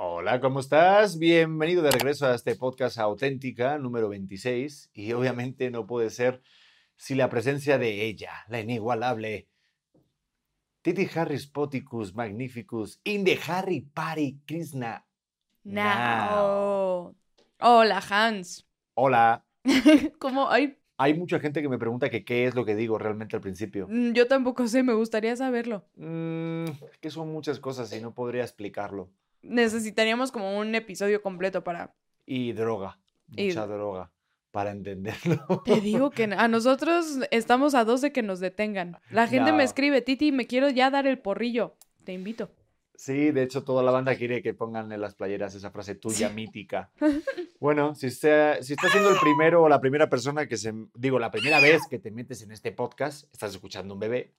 [0.00, 1.18] Hola, ¿cómo estás?
[1.18, 6.40] Bienvenido de regreso a este podcast auténtica número 26 y obviamente no puede ser
[6.96, 9.48] sin la presencia de ella, la inigualable
[10.82, 15.04] Titi Harris Poticus Magnificus in the Harry Party Krishna.
[15.64, 17.16] No.
[17.60, 18.68] Hola, Hans.
[18.94, 19.44] Hola.
[20.20, 20.48] ¿Cómo?
[20.48, 23.42] Ay, Hay mucha gente que me pregunta que qué es lo que digo realmente al
[23.42, 23.88] principio.
[23.90, 25.84] mm, yo tampoco sé, me gustaría saberlo.
[25.96, 26.66] Mm,
[27.00, 29.10] que son muchas cosas y no podría explicarlo.
[29.42, 31.94] Necesitaríamos como un episodio completo para...
[32.26, 32.98] Y droga,
[33.36, 34.10] Y- mucha droga
[34.50, 35.62] para entenderlo.
[35.64, 38.98] Te digo que a nosotros estamos a dos de que nos detengan.
[39.10, 39.64] La gente me No.
[39.64, 41.76] escribe, Titi, me quiero ya dar el porrillo.
[42.04, 42.50] Te invito.
[42.94, 46.28] Sí, de hecho toda la banda quiere que pongan en las playeras esa frase tuya
[46.30, 46.90] mítica.
[47.60, 51.18] Bueno, si, está, si estás siendo el primero o la primera persona que se, digo,
[51.18, 54.32] la primera vez que te metes en este podcast, estás escuchando un bebé,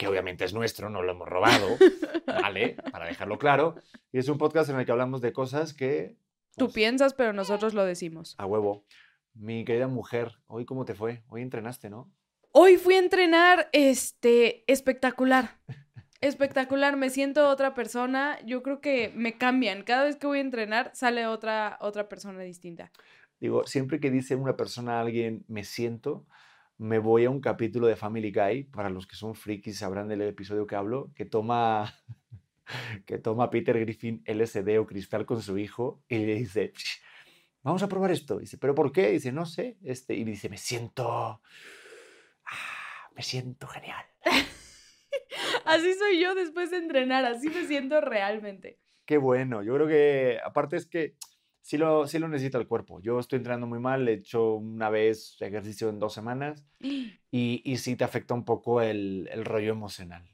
[0.00, 1.76] que obviamente es nuestro, no lo hemos robado,
[2.26, 2.74] ¿vale?
[2.90, 3.74] Para dejarlo claro.
[4.12, 6.16] Y es un podcast en el que hablamos de cosas que...
[6.56, 8.34] Tú pues, piensas, pero nosotros lo decimos.
[8.38, 8.86] A huevo.
[9.34, 11.22] Mi querida mujer, ¿hoy cómo te fue?
[11.28, 12.10] Hoy entrenaste, ¿no?
[12.52, 15.58] Hoy fui a entrenar, este, espectacular.
[16.22, 18.38] Espectacular, me siento otra persona.
[18.44, 19.82] Yo creo que me cambian.
[19.84, 22.90] Cada vez que voy a entrenar sale otra, otra persona distinta.
[23.38, 26.26] Digo, siempre que dice una persona a alguien, me siento,
[26.80, 30.22] me voy a un capítulo de Family Guy, para los que son frikis sabrán del
[30.22, 31.94] episodio que hablo, que toma,
[33.06, 37.00] que toma Peter Griffin LSD o cristal con su hijo y le dice, "Sh,
[37.62, 38.36] vamos a probar esto.
[38.36, 39.10] Y dice, ¿pero por qué?
[39.10, 39.76] Y dice, no sé.
[39.82, 41.40] Este, y dice, me siento, ah,
[43.14, 44.04] me siento genial.
[45.66, 48.78] Así soy yo después de entrenar, así me siento realmente.
[49.04, 49.62] Qué bueno.
[49.62, 51.16] Yo creo que, aparte es que
[51.60, 53.00] sí lo, sí lo necesita el cuerpo.
[53.00, 56.64] Yo estoy entrenando muy mal, he hecho una vez ejercicio en dos semanas
[57.30, 60.24] y, y sí te afecta un poco el, el rollo emocional,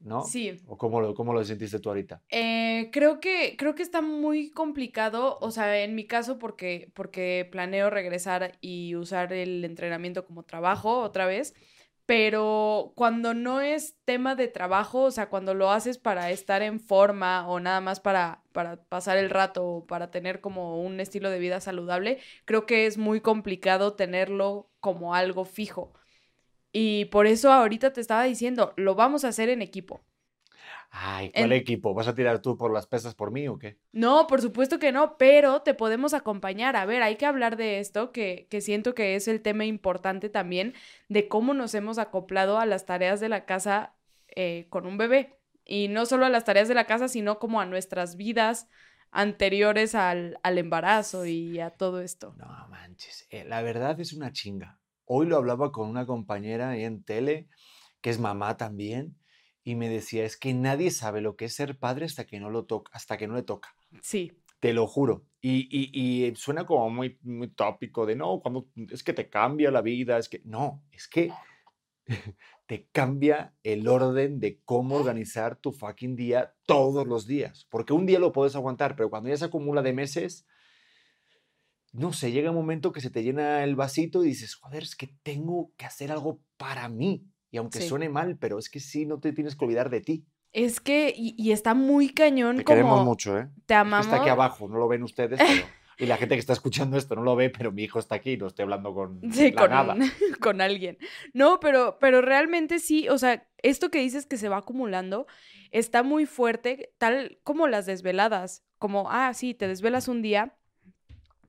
[0.00, 0.22] ¿no?
[0.24, 2.22] Sí, ¿O cómo lo, cómo lo sentiste tú ahorita?
[2.30, 7.48] eh, creo, que, creo que está muy complicado, o sea, en mi caso porque, porque
[7.50, 11.54] planeo regresar y usar el entrenamiento como trabajo otra vez,
[12.10, 16.80] pero cuando no es tema de trabajo, o sea, cuando lo haces para estar en
[16.80, 21.30] forma o nada más para, para pasar el rato o para tener como un estilo
[21.30, 25.92] de vida saludable, creo que es muy complicado tenerlo como algo fijo.
[26.72, 30.02] Y por eso ahorita te estaba diciendo, lo vamos a hacer en equipo.
[30.90, 31.94] Ay, ¿cuál En- equipo?
[31.94, 33.78] ¿Vas a tirar tú por las pesas por mí o qué?
[33.92, 36.76] No, por supuesto que no, pero te podemos acompañar.
[36.76, 40.28] A ver, hay que hablar de esto, que, que siento que es el tema importante
[40.28, 40.74] también,
[41.08, 43.94] de cómo nos hemos acoplado a las tareas de la casa
[44.34, 45.38] eh, con un bebé.
[45.64, 48.68] Y no solo a las tareas de la casa, sino como a nuestras vidas
[49.12, 52.34] anteriores al, al embarazo y a todo esto.
[52.36, 54.78] No manches, eh, la verdad es una chinga.
[55.04, 57.48] Hoy lo hablaba con una compañera ahí en tele,
[58.00, 59.16] que es mamá también,
[59.70, 62.50] y me decía, es que nadie sabe lo que es ser padre hasta que no
[62.50, 63.76] lo toca, hasta que no le toca.
[64.02, 65.26] Sí, Te lo juro.
[65.40, 69.70] Y, y- y suena como muy, muy tópico de no, cuando es que te cambia
[69.70, 71.30] la vida, es que no, es que
[72.66, 77.66] te cambia el orden de cómo organizar tu fucking día todos los días.
[77.70, 80.46] Porque un día lo puedes aguantar, pero cuando ya se acumula de meses,
[81.92, 84.94] no sé, llega un momento que se te llena el vasito y dices, joder, es
[84.94, 87.26] que tengo que hacer algo para mí.
[87.50, 87.88] Y aunque Sí.
[87.88, 90.24] suene mal, pero es que sí, no te tienes que olvidar de ti.
[90.52, 93.48] es que, y, y está muy cañón Te como queremos mucho, ¿eh?
[93.66, 94.06] te amamos.
[94.06, 95.66] está aquí abajo, no lo ven ustedes, pero...
[95.98, 98.36] Y la gente que está escuchando esto no lo ve, pero mi hijo está aquí,
[98.38, 99.96] no estoy hablando con Sí, la con, nada.
[100.40, 100.96] con alguien.
[101.34, 105.26] No, pero, pero realmente sí, o sea, esto que dices que se va acumulando
[105.72, 110.56] está muy fuerte, tal como las desveladas, como, ah, sí, te desvelas un día,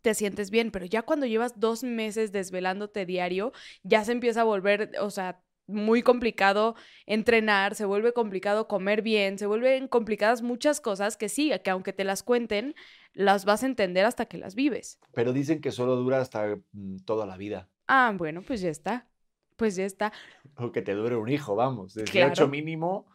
[0.02, 3.54] te sientes bien, pero ya cuando llevas dos meses desvelándote diario,
[3.84, 5.42] ya se empieza a volver, o sea,
[5.72, 11.52] muy complicado entrenar, se vuelve complicado comer bien, se vuelven complicadas muchas cosas que sí,
[11.64, 12.76] que aunque te las cuenten,
[13.14, 15.00] las vas a entender hasta que las vives.
[15.14, 17.70] Pero dicen que solo dura hasta mm, toda la vida.
[17.88, 19.08] Ah, bueno, pues ya está.
[19.58, 20.12] Pues ya está.
[20.56, 21.94] O que te dure un hijo, vamos.
[21.94, 22.48] 18 Claro.
[22.48, 23.08] mínimo.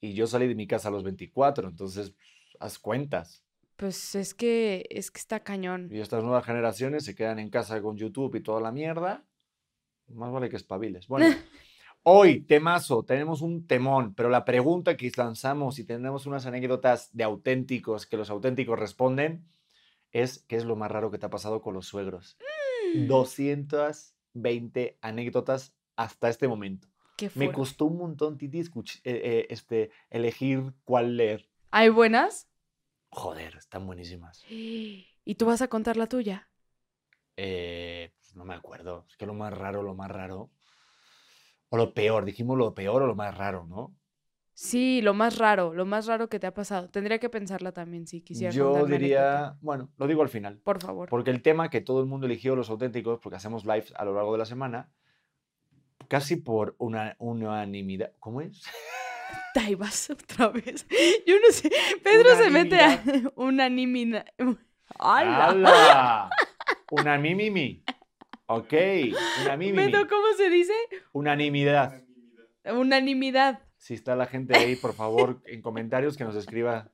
[0.00, 2.14] Y yo salí de mi casa a los 24, entonces
[2.60, 3.44] haz cuentas.
[3.76, 5.88] Pues es que es que está cañón.
[5.90, 9.24] Y estas nuevas generaciones se quedan en casa con YouTube y toda la mierda.
[10.08, 11.06] Más vale que espabiles.
[11.08, 11.26] Bueno,
[12.02, 17.24] hoy, temazo, tenemos un temón, pero la pregunta que lanzamos y tenemos unas anécdotas de
[17.24, 19.46] auténticos que los auténticos responden
[20.12, 22.38] es ¿qué es lo más raro que te ha pasado con los suegros?
[22.94, 23.06] Mm.
[23.06, 26.88] 220 anécdotas hasta este momento.
[27.16, 31.48] Qué Me costó un montón, Titi, escuch- eh, eh, este, elegir cuál leer.
[31.72, 32.48] ¿Hay buenas?
[33.10, 34.44] Joder, están buenísimas.
[34.48, 36.48] ¿Y tú vas a contar la tuya?
[37.36, 39.04] Eh, pues no me acuerdo.
[39.08, 40.50] Es que lo más raro, lo más raro.
[41.70, 43.94] O lo peor, dijimos lo peor o lo más raro, ¿no?
[44.54, 46.88] Sí, lo más raro, lo más raro que te ha pasado.
[46.88, 48.52] Tendría que pensarla también si quisiera.
[48.52, 49.58] Yo diría, anécdota.
[49.60, 50.58] bueno, lo digo al final.
[50.58, 51.08] Por favor.
[51.08, 54.14] Porque el tema que todo el mundo eligió, los auténticos, porque hacemos lives a lo
[54.14, 54.90] largo de la semana,
[56.08, 58.12] casi por una unanimidad.
[58.18, 58.64] ¿Cómo es?
[59.54, 60.86] Ahí vas otra vez.
[61.26, 61.70] Yo no sé.
[62.02, 63.02] Pedro se mete a
[63.36, 64.26] unanimidad.
[64.98, 65.46] ¡Hala!
[65.50, 66.30] ¡Hala!
[66.90, 67.84] Una mimimi.
[68.50, 68.72] Ok,
[69.42, 69.92] una mimimi.
[69.92, 70.72] Beto, ¿cómo se dice?
[71.12, 72.02] Unanimidad.
[72.64, 73.60] Unanimidad.
[73.76, 76.90] Si está la gente ahí, por favor, en comentarios que nos escriba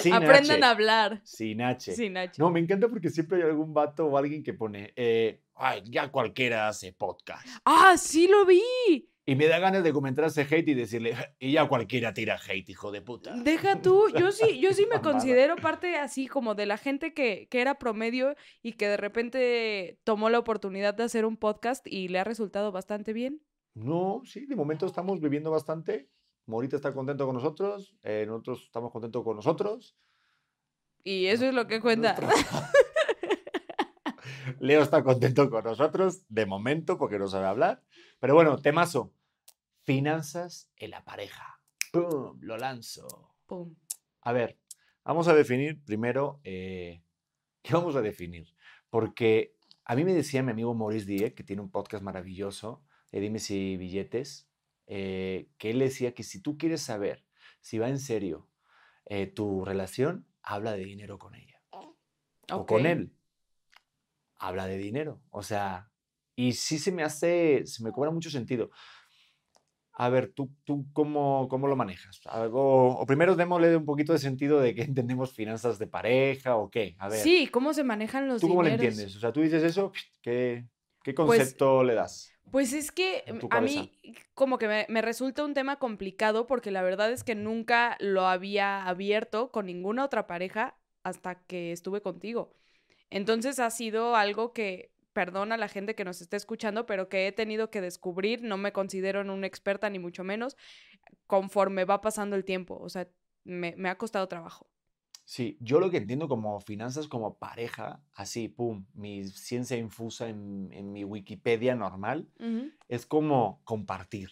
[0.00, 0.64] sin Aprendan H.
[0.64, 1.20] a hablar.
[1.22, 1.94] Sin H.
[1.94, 2.34] Sin H.
[2.38, 6.10] No, me encanta porque siempre hay algún vato o alguien que pone, eh, ay, ya
[6.10, 7.46] cualquiera hace podcast.
[7.64, 9.08] ¡Ah, sí lo vi!
[9.28, 12.70] Y me da ganas de comentar ese hate y decirle, y ya cualquiera tira hate,
[12.70, 13.34] hijo de puta.
[13.36, 17.46] Deja tú, yo sí, yo sí me considero parte así como de la gente que,
[17.50, 22.08] que era promedio y que de repente tomó la oportunidad de hacer un podcast y
[22.08, 23.42] le ha resultado bastante bien.
[23.74, 26.08] No, sí, de momento estamos viviendo bastante.
[26.46, 29.94] Morita está contento con nosotros, eh, nosotros estamos contentos con nosotros.
[31.04, 32.16] Y eso es lo que cuenta.
[34.58, 37.82] Leo está contento con nosotros, de momento, porque no sabe hablar.
[38.20, 39.12] Pero bueno, temazo.
[39.88, 41.62] Finanzas en la pareja.
[41.94, 42.38] ¡Pum!
[42.42, 43.34] Lo lanzo.
[43.46, 43.74] Pum.
[44.20, 44.58] A ver,
[45.02, 47.02] vamos a definir primero, eh,
[47.62, 48.54] ¿qué vamos a definir?
[48.90, 49.56] Porque
[49.86, 53.38] a mí me decía mi amigo Maurice Die, que tiene un podcast maravilloso, de Dime
[53.38, 54.50] si billetes,
[54.88, 57.24] eh, que él decía que si tú quieres saber
[57.62, 58.46] si va en serio
[59.06, 61.62] eh, tu relación, habla de dinero con ella
[62.52, 63.14] o con él.
[64.38, 65.22] Habla de dinero.
[65.30, 65.90] O sea,
[66.36, 68.70] y sí se me hace, se me cobra mucho sentido.
[70.00, 72.20] A ver, ¿tú, tú cómo, cómo lo manejas?
[72.26, 76.70] Algo, o primero démosle un poquito de sentido de que entendemos finanzas de pareja o
[76.70, 76.94] qué.
[77.00, 79.16] A ver, Sí, ¿cómo se manejan los ¿tú cómo lo entiendes?
[79.16, 79.90] O sea, tú dices eso,
[80.22, 80.66] ¿qué,
[81.02, 82.32] qué Pues, concepto le das?
[82.52, 83.92] Pues es que a mí
[84.34, 88.28] como que me, me resulta un tema complicado porque la verdad es que nunca lo
[88.28, 92.54] había abierto con ninguna otra pareja hasta que estuve contigo.
[93.10, 97.26] Entonces ha sido algo que, perdona a la gente que nos esté escuchando, pero que
[97.26, 100.56] he tenido que descubrir, no me considero una experta ni mucho menos,
[101.26, 102.78] conforme va pasando el tiempo.
[102.80, 103.08] O sea,
[103.42, 104.70] me, me ha costado trabajo.
[105.24, 110.68] Sí, yo lo que entiendo como finanzas como pareja, así, pum, mi ciencia infusa en,
[110.72, 112.28] en mi Wikipedia normal,
[112.88, 114.30] es como compartir.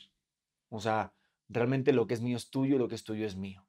[0.68, 1.12] O sea,
[1.48, 3.66] realmente lo que es mío es tuyo y lo que es tuyo es mío.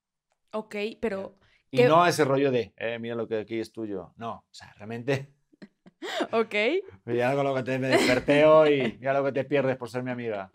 [0.51, 1.33] Ok, pero...
[1.71, 4.13] Y ¿Qué- no ese rollo de, eh, mira lo que aquí es tuyo.
[4.17, 5.33] No, o sea, realmente,
[6.31, 6.53] Ok.
[7.05, 10.03] mira con lo que te me desperté hoy, mira lo que te pierdes por ser
[10.03, 10.51] mi amiga.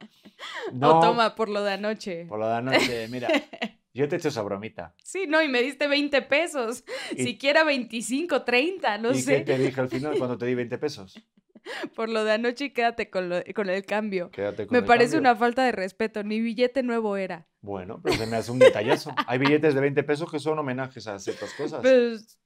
[0.72, 2.26] No, O toma por lo de anoche.
[2.26, 3.28] por lo de anoche, mira,
[3.94, 4.94] yo te he hecho esa bromita.
[5.02, 6.84] Sí, no, y me diste 20 pesos.
[7.16, 9.40] ¿Y, Siquiera 25, 30, no ¿y qué sé.
[9.40, 11.18] te dije al final cuando te di 20 pesos?
[11.94, 14.30] Por lo de anoche y quédate con, lo- con el cambio.
[14.30, 15.30] Quédate con Me el parece cambio.
[15.30, 16.24] una falta de respeto.
[16.24, 17.46] Ni billete nuevo era.
[17.60, 19.14] Bueno, pero se me hace un detallazo.
[19.28, 21.80] Hay billetes de 20 pesos que son homenajes a ciertas cosas.
[21.80, 22.40] Pues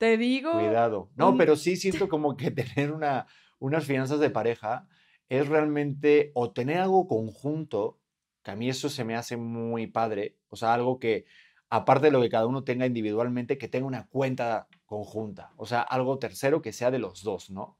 [0.00, 0.50] te digo.
[0.50, 1.10] Cuidado.
[1.16, 3.26] No, un- pero sí siento como que tener una,
[3.58, 4.88] unas finanzas de pareja
[5.28, 8.00] es realmente, o tener algo conjunto,
[8.42, 11.24] que a mí eso se me hace muy padre, o sea, algo que,
[11.68, 15.82] aparte de lo que cada uno tenga individualmente, que tenga una cuenta conjunta, o sea,
[15.82, 17.78] algo tercero que sea de los dos, ¿no?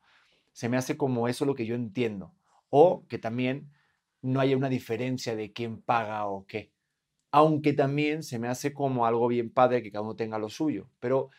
[0.53, 2.35] Se me hace como eso lo que yo entiendo.
[2.71, 3.73] O que también
[4.23, 6.73] no haya una diferencia de quién paga o qué.
[7.33, 10.91] Aunque también se me hace como algo bien padre que cada uno tenga lo suyo.
[11.01, 11.31] Pero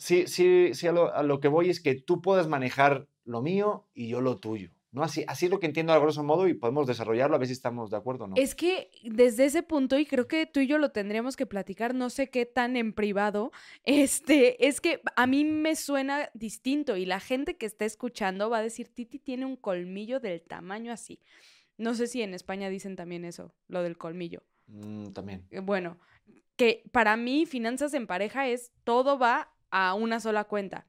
[0.00, 3.42] sí, sí, sí, a lo, a lo que voy es que tú puedas manejar lo
[3.42, 4.70] mío y yo lo tuyo.
[4.92, 5.04] ¿no?
[5.04, 7.52] Así, así es lo que entiendo a grosso modo y podemos desarrollarlo a ver si
[7.52, 8.34] estamos de acuerdo no.
[8.36, 11.94] Es que desde ese punto, y creo que tú y yo lo tendríamos que platicar,
[11.94, 13.52] no sé qué tan en privado,
[13.84, 18.58] este, es que a mí me suena distinto y la gente que está escuchando va
[18.58, 21.20] a decir, Titi tiene un colmillo del tamaño así.
[21.76, 24.42] No sé si en España dicen también eso, lo del colmillo.
[24.66, 25.46] Mm, también.
[25.50, 25.98] Eh, Bueno,
[26.56, 30.86] que para mí finanzas en pareja es todo va a una sola cuenta.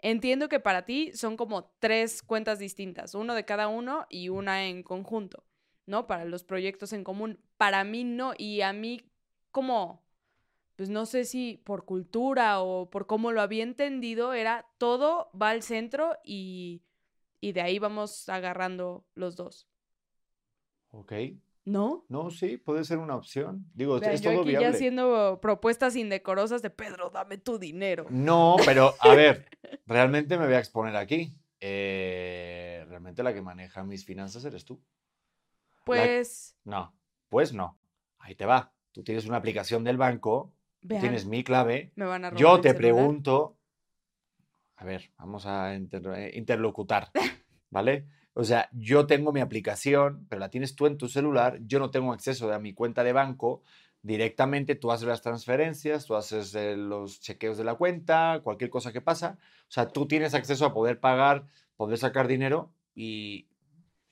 [0.00, 4.66] Entiendo que para ti son como tres cuentas distintas, uno de cada uno y una
[4.66, 5.46] en conjunto,
[5.86, 6.06] ¿no?
[6.06, 7.40] Para los proyectos en común.
[7.56, 9.00] Para mí no, y a mí
[9.50, 10.04] como,
[10.76, 15.50] pues no sé si por cultura o por cómo lo había entendido, era todo va
[15.50, 16.82] al centro y,
[17.40, 19.68] y de ahí vamos agarrando los dos,
[20.92, 21.12] Ok.
[21.64, 22.04] ¿No?
[22.08, 23.66] No, sí, puede ser una opción.
[23.74, 24.68] Digo, Vean, es yo todo aquí viable.
[24.68, 28.06] ya haciendo propuestas indecorosas de Pedro, dame tu dinero.
[28.10, 29.46] No, pero a ver,
[29.86, 31.36] realmente me voy a exponer aquí.
[31.60, 34.82] Eh, realmente la que maneja mis finanzas eres tú.
[35.84, 36.94] Pues, No,
[37.28, 37.78] pues no.
[38.18, 38.72] Ahí te va.
[38.92, 41.92] Tú tienes una aplicación del banco, vean, tienes mi clave.
[41.96, 43.58] me van a robar Yo te pregunto,
[44.76, 47.10] a ver, vamos a eh, interlocutar,
[47.70, 48.06] ¿vale?
[48.34, 51.90] O sea, yo tengo mi aplicación, pero la tienes tú en tu celular, yo no
[51.90, 53.62] tengo acceso a mi cuenta de banco,
[54.02, 58.92] directamente tú haces las transferencias, tú haces eh, los chequeos de la cuenta, cualquier cosa
[58.92, 59.38] que pasa.
[59.62, 63.46] O sea, tú tienes acceso a poder pagar, poder sacar dinero y...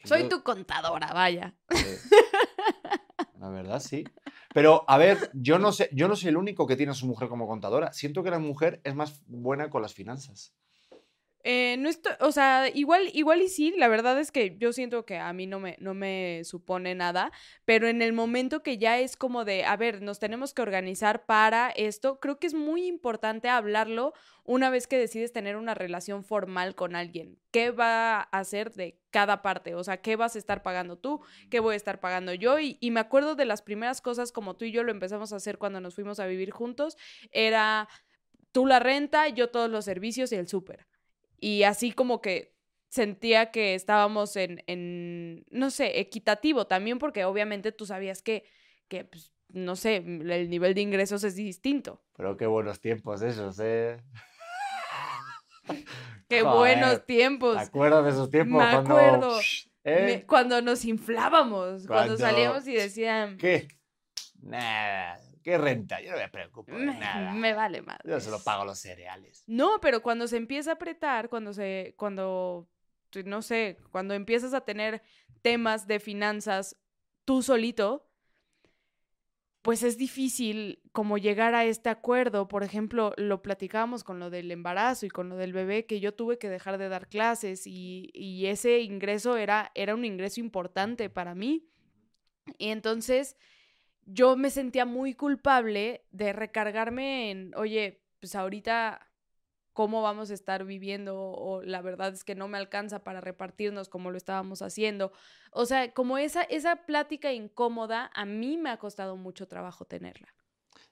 [0.02, 1.54] y Soy yo- tu contadora, vaya.
[1.70, 1.98] eh,
[3.40, 4.04] la verdad, sí.
[4.54, 7.06] Pero, a ver, yo no sé, yo no soy el único que tiene a su
[7.06, 7.92] mujer como contadora.
[7.92, 10.54] Siento que la mujer es más buena con las finanzas.
[11.44, 15.04] Eh, no estoy, o sea, igual, igual y sí, la verdad es que yo siento
[15.04, 17.32] que a mí no me, no me supone nada,
[17.64, 21.26] pero en el momento que ya es como de, a ver, nos tenemos que organizar
[21.26, 24.12] para esto, creo que es muy importante hablarlo
[24.44, 27.38] una vez que decides tener una relación formal con alguien.
[27.50, 29.74] ¿Qué va a hacer de cada parte?
[29.74, 31.22] O sea, ¿qué vas a estar pagando tú?
[31.50, 32.60] ¿Qué voy a estar pagando yo?
[32.60, 35.36] Y, y me acuerdo de las primeras cosas como tú y yo lo empezamos a
[35.36, 36.96] hacer cuando nos fuimos a vivir juntos,
[37.32, 37.88] era
[38.52, 40.86] tú la renta, yo todos los servicios y el súper.
[41.44, 42.54] Y así como que
[42.88, 48.44] sentía que estábamos en, en, no sé, equitativo también, porque obviamente tú sabías que,
[48.86, 52.00] que pues, no sé, el nivel de ingresos es distinto.
[52.16, 54.00] Pero qué buenos tiempos esos, ¿eh?
[56.28, 57.56] Qué Joder, buenos tiempos.
[57.56, 58.62] ¿Te acuerdas de esos tiempos?
[58.62, 59.40] Me cuando, acuerdo.
[59.84, 60.02] ¿eh?
[60.06, 63.66] Me- cuando nos inflábamos, cuando Cuando- salíamos y decían, ¿Qué?
[64.40, 65.18] Nada.
[65.42, 66.00] ¿Qué renta?
[66.00, 67.32] Yo no me preocupo de me, nada.
[67.32, 67.98] me vale más.
[68.04, 69.44] Yo se lo pago los cereales.
[69.46, 72.68] No, pero cuando se empieza a apretar, cuando se, cuando,
[73.24, 75.02] no sé, cuando empiezas a tener
[75.42, 76.76] temas de finanzas
[77.24, 78.08] tú solito,
[79.62, 82.48] pues es difícil como llegar a este acuerdo.
[82.48, 86.14] Por ejemplo, lo platicábamos con lo del embarazo y con lo del bebé, que yo
[86.14, 91.10] tuve que dejar de dar clases y, y ese ingreso era, era un ingreso importante
[91.10, 91.68] para mí.
[92.58, 93.36] Y entonces
[94.12, 99.10] yo me sentía muy culpable de recargarme en, oye, pues ahorita,
[99.72, 101.18] ¿cómo vamos a estar viviendo?
[101.18, 105.12] O la verdad es que no me alcanza para repartirnos como lo estábamos haciendo.
[105.50, 110.34] O sea, como esa, esa plática incómoda, a mí me ha costado mucho trabajo tenerla.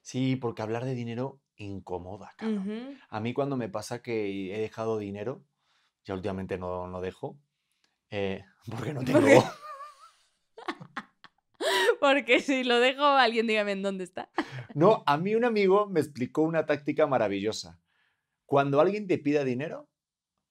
[0.01, 2.59] Sí, porque hablar de dinero incomoda, cabrón.
[2.59, 2.97] Ujú.
[3.09, 5.43] A mí cuando me pasa que he dejado dinero,
[6.05, 7.37] ya últimamente no, no dejo,
[8.09, 9.43] eh, porque no tengo.
[12.01, 14.31] Porque si lo dejo, alguien dígame en dónde está.
[14.73, 17.79] No, a mí un amigo me explicó una táctica maravillosa.
[18.47, 19.87] Cuando alguien te pida dinero,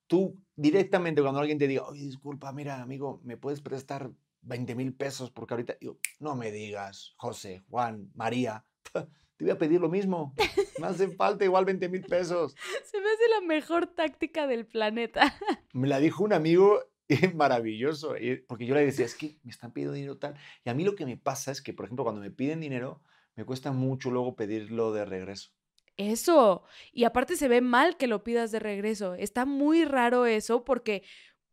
[0.06, 4.94] tú directamente cuando alguien te diga, oye, disculpa, mira, amigo, ¿me puedes prestar 20 mil
[4.94, 5.32] pesos?
[5.32, 10.32] Porque ahorita, yo, no me digas, José, Juan, María, te voy a pedir lo mismo.
[10.78, 12.54] Me hacen falta igual 20 mil pesos.
[12.84, 15.36] Se me hace la mejor táctica del planeta.
[15.72, 16.78] Me la dijo un amigo
[17.10, 18.14] y maravilloso,
[18.46, 20.34] porque yo le decía, es que me están pidiendo dinero tal.
[20.64, 23.02] Y a mí lo que me pasa es que, por ejemplo, cuando me piden dinero,
[23.36, 25.50] me cuesta mucho luego pedirlo de regreso.
[25.96, 26.62] Eso.
[26.92, 29.14] Y aparte se ve mal que lo pidas de regreso.
[29.14, 31.02] Está muy raro eso porque,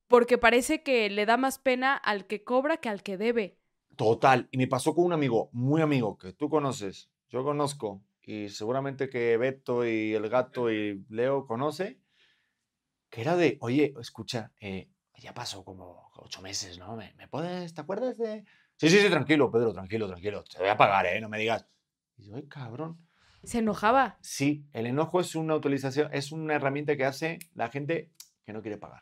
[0.08, 3.58] porque parece que le da más pena al que cobra que al que debe.
[3.96, 4.48] Total.
[4.52, 9.10] Y me pasó con un amigo, muy amigo, que tú conoces, yo conozco, y seguramente
[9.10, 12.00] que Beto y el gato y Leo conoce,
[13.10, 14.90] que era de, oye, escucha, eh,
[15.22, 16.96] ya pasó como ocho meses, ¿no?
[16.96, 18.44] ¿Me, me puedes, te acuerdas de...?
[18.78, 21.20] Sí, sí, sí, tranquilo, Pedro, tranquilo, tranquilo, te voy a pagar, ¿eh?
[21.20, 21.66] No me digas.
[22.18, 23.00] Y yo, ay, cabrón.
[23.44, 24.18] Se enojaba.
[24.22, 28.12] Sí, el enojo es una utilización, es una herramienta que hace la gente
[28.46, 29.02] que no quiere pagar.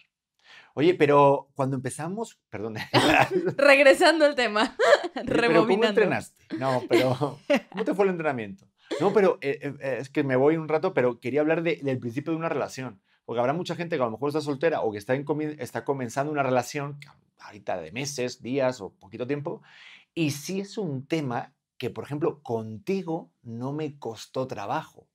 [0.75, 2.75] Oye, pero cuando empezamos, perdón,
[3.57, 4.75] Regresando al tema.
[5.13, 5.88] Pero ¿cómo Rebobinando.
[5.88, 6.43] entrenaste?
[6.57, 7.39] No, pero
[7.72, 8.67] ¿cómo te fue el entrenamiento?
[9.00, 12.00] No, pero eh, eh, es que me voy un rato, pero quería hablar de- del
[12.00, 13.01] principio de una relación.
[13.25, 15.25] Porque habrá mucha gente que a lo mejor está soltera o que está, en
[15.60, 17.00] está comenzando una relación,
[17.39, 19.62] ahorita de meses, días o poquito tiempo,
[20.13, 25.08] y sí es un tema que, por ejemplo, contigo no me costó trabajo,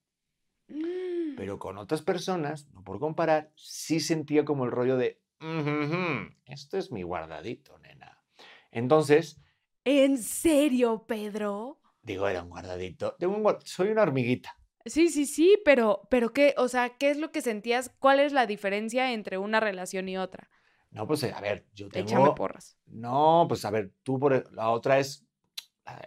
[0.69, 1.35] Mm.
[1.37, 6.35] pero con otras personas, no por comparar, sí sentía como el rollo de, "Ujú, ujú,
[6.47, 8.23] esto es mi guardadito, nena.
[8.71, 9.40] Entonces,
[9.85, 11.81] ¿En serio, Pedro?
[12.02, 13.17] Digo, era un guardadito.
[13.23, 14.60] Un Soy una hormiguita.
[14.87, 17.90] Sí, sí, sí, pero, pero qué, o sea, ¿qué es lo que sentías?
[17.99, 20.49] ¿Cuál es la diferencia entre una relación y otra?
[20.90, 22.34] No, pues eh, a ver, yo Échame tengo.
[22.34, 22.76] porras.
[22.87, 24.32] No, pues a ver, tú por.
[24.32, 25.25] e- La otra es.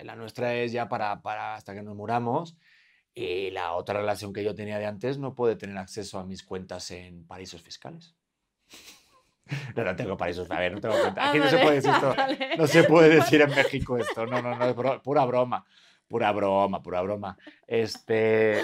[0.02, 2.56] La, nuestra es ya para, para hasta que nos muramos.
[3.14, 6.44] Y la otra relación que yo tenía de antes no puede tener acceso a mis
[6.44, 8.16] cuentas en paraísos fiscales.
[9.76, 10.50] No, no tengo paraísos.
[10.50, 11.30] A ver, no tengo cuenta.
[11.30, 12.16] Aquí no se puede decir esto.
[12.58, 14.26] No se puede decir en México esto.
[14.26, 15.66] No, no, no, es bro- pura broma.
[16.14, 17.36] Pura broma, pura broma.
[17.66, 18.62] Este.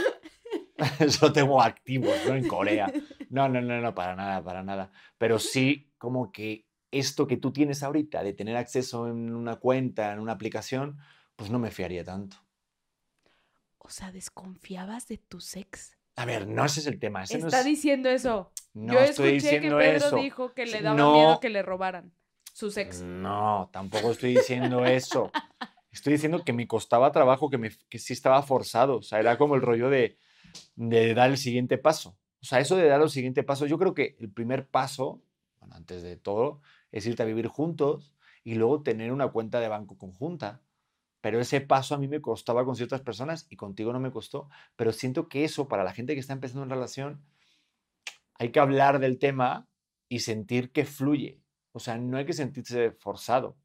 [1.00, 2.36] Eso tengo activos, ¿no?
[2.36, 2.94] En Corea.
[3.32, 4.92] No, no, no, no, para nada, para nada.
[5.18, 10.14] Pero sí, como que esto que tú tienes ahorita de tener acceso en una cuenta,
[10.14, 11.00] en una aplicación,
[11.36, 12.38] pues no me fiaría tanto.
[13.80, 15.98] O sea, ¿desconfiabas de tu ex?
[16.18, 17.24] A ver, no ese es el tema.
[17.24, 18.52] Ese no Está es- diciendo eso.
[18.76, 20.16] no Yo estoy escuché que diciendo Pedro eso.
[20.18, 21.14] dijo que le daba no.
[21.14, 22.14] miedo que le robaran
[22.54, 23.02] sus ex.
[23.02, 25.32] No, tampoco estoy diciendo eso.
[25.92, 28.98] Estoy diciendo que me costaba trabajo, que, me, sí estaba forzado.
[28.98, 30.18] O sea, era como el rollo de,
[30.76, 32.18] de dar el siguiente paso.
[32.42, 35.22] O sea, eso de dar el siguiente paso, yo creo que el primer paso,
[35.60, 39.68] bueno, antes de todo, es irte a vivir juntos y luego tener una cuenta de
[39.68, 40.62] banco conjunta.
[41.22, 44.50] Pero ese paso a mí me costaba con ciertas personas y contigo no me costó.
[44.76, 47.22] Pero siento que eso, para la gente que está empezando una relación,
[48.36, 49.68] hay que hablar del tema
[50.08, 51.42] y sentir que fluye.
[51.74, 53.58] O sea, no hay que sentirse forzado.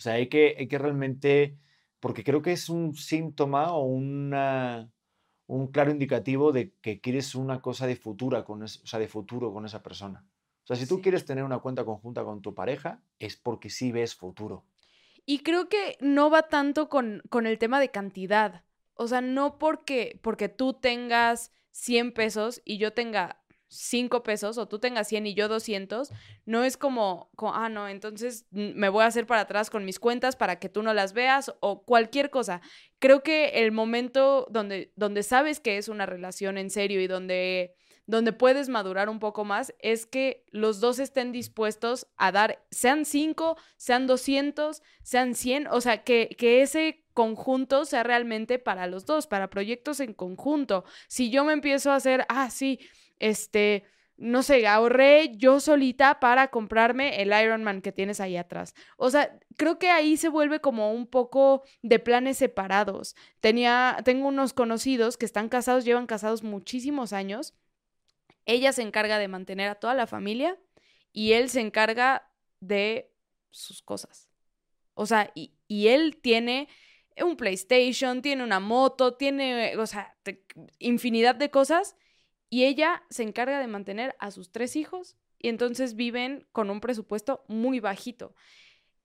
[0.00, 1.58] O sea, hay que, hay que realmente,
[2.00, 4.90] porque creo que es un síntoma o una,
[5.46, 9.52] un claro indicativo de que quieres una cosa de, futura con o sea, de futuro
[9.52, 10.24] con esa persona.
[10.64, 13.92] O sea, si tú quieres tener una cuenta conjunta con tu pareja, es porque sí
[13.92, 14.64] ves futuro.
[15.26, 18.64] Y creo que no va tanto con, con el tema de cantidad.
[18.94, 24.66] O sea, no porque, porque tú tengas 100 pesos y yo tenga 5 pesos o
[24.66, 26.10] tú tengas 100 y yo 200,
[26.44, 30.36] no es como, ah, no, entonces me voy a hacer para atrás con mis cuentas
[30.36, 32.60] para que tú no las veas o cualquier cosa.
[32.98, 37.76] Creo que el momento donde, donde sabes que es una relación en serio y donde,
[38.06, 43.04] donde puedes madurar un poco más es que los dos estén dispuestos a dar, sean
[43.04, 49.06] 5, sean 200, sean 100, o sea, que, que ese conjunto sea realmente para los
[49.06, 50.84] dos, para proyectos en conjunto.
[51.06, 52.80] Si yo me empiezo a hacer, ah, sí,
[53.20, 53.84] este,
[54.16, 58.74] no sé, ahorré yo solita para comprarme el Iron Man que tienes ahí atrás.
[58.98, 63.16] O sea, creo que ahí se vuelve como un poco de planes separados.
[63.40, 67.54] Tenía, tengo unos conocidos que están casados, llevan casados muchísimos años.
[68.44, 70.58] Ella se encarga de mantener a toda la familia
[71.12, 73.10] y él se encarga de
[73.50, 74.28] sus cosas.
[74.94, 76.68] O sea, y, y él tiene
[77.16, 80.14] un PlayStation, tiene una moto, tiene, o sea,
[80.78, 81.96] infinidad de cosas
[82.50, 86.80] y ella se encarga de mantener a sus tres hijos y entonces viven con un
[86.80, 88.34] presupuesto muy bajito.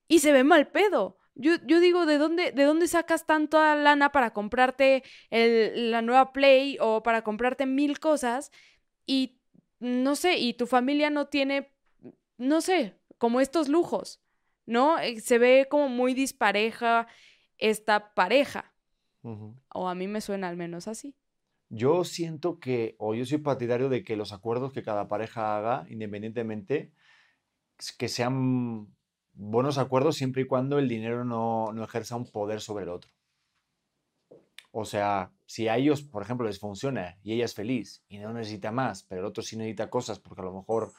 [0.08, 1.18] Y se ve mal pedo.
[1.36, 6.78] Yo, yo digo, ¿de dónde, ¿de dónde sacas tanta lana para comprarte la nueva Play
[6.82, 8.52] o para comprarte mil cosas?
[9.06, 9.40] Y
[9.80, 11.72] no sé, y tu familia no tiene,
[12.38, 14.22] no sé, como estos lujos,
[14.66, 14.98] ¿no?
[15.00, 17.08] Eh, se ve como muy dispareja
[17.58, 18.74] esta pareja.
[19.74, 21.16] O a mí me suena al menos así.
[21.70, 25.86] Yo siento que, o yo soy partidario de que los acuerdos que cada pareja haga,
[25.90, 26.92] independientemente,
[27.98, 28.96] que sean
[29.34, 33.12] buenos acuerdos siempre y cuando el dinero no, no ejerza un poder sobre el otro.
[34.72, 38.34] O sea, si a ellos, por ejemplo, les funciona y ella es feliz y no
[38.34, 40.94] necesita más, pero el otro sí necesita cosas porque a lo mejor,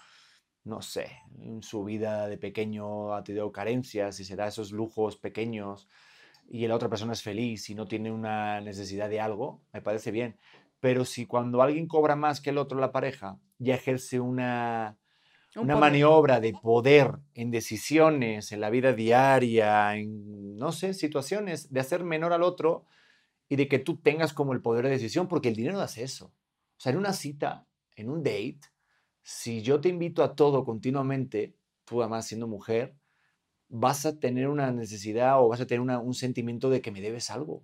[0.64, 5.16] no sé, en su vida de pequeño ha tenido carencias y se da esos lujos
[5.16, 5.88] pequeños
[6.48, 10.10] y la otra persona es feliz y no tiene una necesidad de algo, me parece
[10.10, 10.38] bien.
[10.80, 14.98] Pero si cuando alguien cobra más que el otro, la pareja, ya ejerce una,
[15.56, 21.80] una maniobra de poder en decisiones, en la vida diaria, en, no sé, situaciones, de
[21.80, 22.84] hacer menor al otro
[23.48, 26.26] y de que tú tengas como el poder de decisión, porque el dinero hace eso.
[26.26, 28.60] O sea, en una cita, en un date,
[29.22, 32.96] si yo te invito a todo continuamente, tú además siendo mujer,
[33.68, 37.30] vas a tener una necesidad o vas a tener un sentimiento de que me debes
[37.30, 37.62] algo.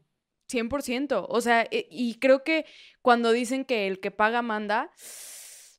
[0.49, 1.27] 100%.
[1.29, 2.67] O sea, e, y creo que
[3.01, 4.91] cuando dicen que el que paga manda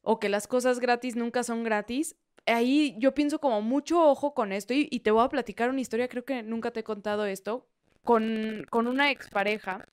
[0.01, 4.51] o que las cosas gratis nunca son gratis, ahí yo pienso como mucho ojo con
[4.51, 7.67] esto y, te voy a platicar una historia, creo que nunca te he contado esto,
[8.03, 9.87] con, con una expareja.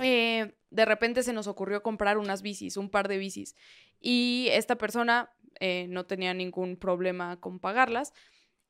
[0.00, 3.54] Eh, de repente se nos ocurrió comprar unas bicis, un par de bicis,
[4.00, 8.12] y esta persona eh, no tenía ningún problema con pagarlas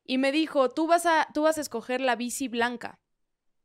[0.04, 2.98] y me dijo, tú vas a, tú vas a escoger la bici blanca.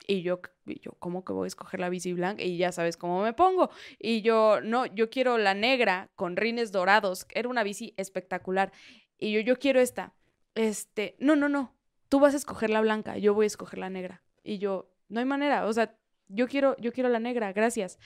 [0.08, 2.42] Y yo, yo, ¿cómo que voy a escoger la bici blanca?
[2.42, 3.70] Y ya sabes cómo me pongo.
[4.00, 7.26] Y yo, no, yo quiero la negra con rines dorados.
[7.32, 8.72] Era una bici espectacular.
[9.18, 10.14] Y yo, yo quiero esta.
[10.56, 11.76] Este, no, no, no.
[12.10, 14.24] Tú vas a escoger la blanca, yo voy a escoger la negra.
[14.44, 15.66] Y yo, no hay manera.
[15.66, 15.98] O sea,
[16.30, 18.00] yo quiero, yo quiero la negra, gracias.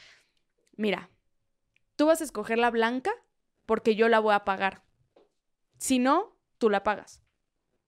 [0.76, 1.12] Mira,
[1.96, 3.12] tú vas a escoger la blanca
[3.68, 4.84] porque yo la voy a pagar.
[5.78, 7.21] Si no, tú la pagas.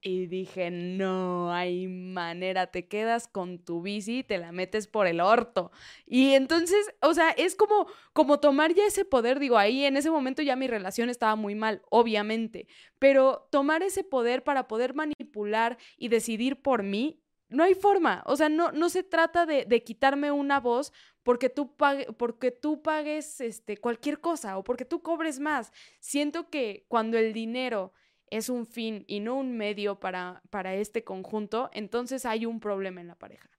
[0.06, 5.08] Y dije, no hay manera, te quedas con tu bici y te la metes por
[5.08, 5.72] el orto.
[6.06, 10.12] Y entonces, o sea, es como, como tomar ya ese poder, digo, ahí en ese
[10.12, 12.68] momento ya mi relación estaba muy mal, obviamente,
[13.00, 18.24] pero tomar ese poder para poder manipular y decidir por mí, no hay forma.
[18.26, 20.92] O sea, no, no se trata de, de quitarme una voz
[21.24, 25.72] porque tú, pague, porque tú pagues este, cualquier cosa o porque tú cobres más.
[26.02, 27.94] Siento que cuando el dinero
[28.30, 33.02] es un fin y no un medio para, para este conjunto, entonces hay un problema
[33.02, 33.50] en la pareja.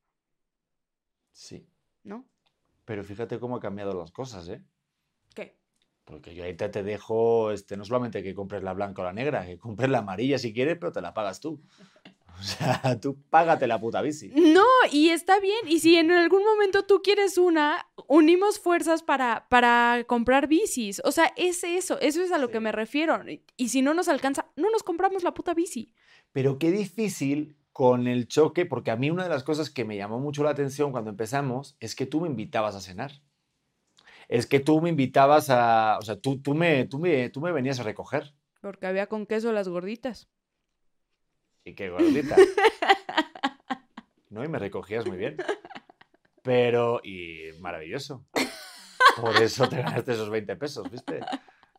[1.32, 1.66] Sí.
[2.02, 2.28] ¿No?
[2.84, 4.62] Pero fíjate cómo han cambiado las cosas, ¿eh?
[5.34, 5.58] ¿Qué?
[6.04, 9.46] Porque yo ahorita te dejo, este, no solamente que compres la blanca o la negra,
[9.46, 11.62] que compres la amarilla si quieres, pero te la pagas tú.
[12.44, 14.30] O sea, tú págate la puta bici.
[14.34, 15.66] No, y está bien.
[15.66, 21.00] Y si en algún momento tú quieres una, unimos fuerzas para, para comprar bicis.
[21.04, 23.18] O sea, es eso, eso es a lo que me refiero.
[23.56, 25.92] Y si no nos alcanza, no nos compramos la puta bici.
[26.32, 29.96] Pero qué difícil con el choque, porque a mí una de las cosas que me
[29.96, 33.22] llamó mucho la atención cuando empezamos es que tú me invitabas a cenar.
[34.28, 37.52] Es que tú me invitabas a, o sea, tú, tú, me, tú, me, tú me
[37.52, 38.32] venías a recoger.
[38.60, 40.28] Porque había con queso las gorditas.
[41.64, 42.36] Y qué gordita.
[44.30, 44.44] ¿No?
[44.44, 45.36] Y me recogías muy bien.
[46.42, 48.26] Pero, y maravilloso.
[49.20, 51.20] Por eso te ganaste esos 20 pesos, ¿viste?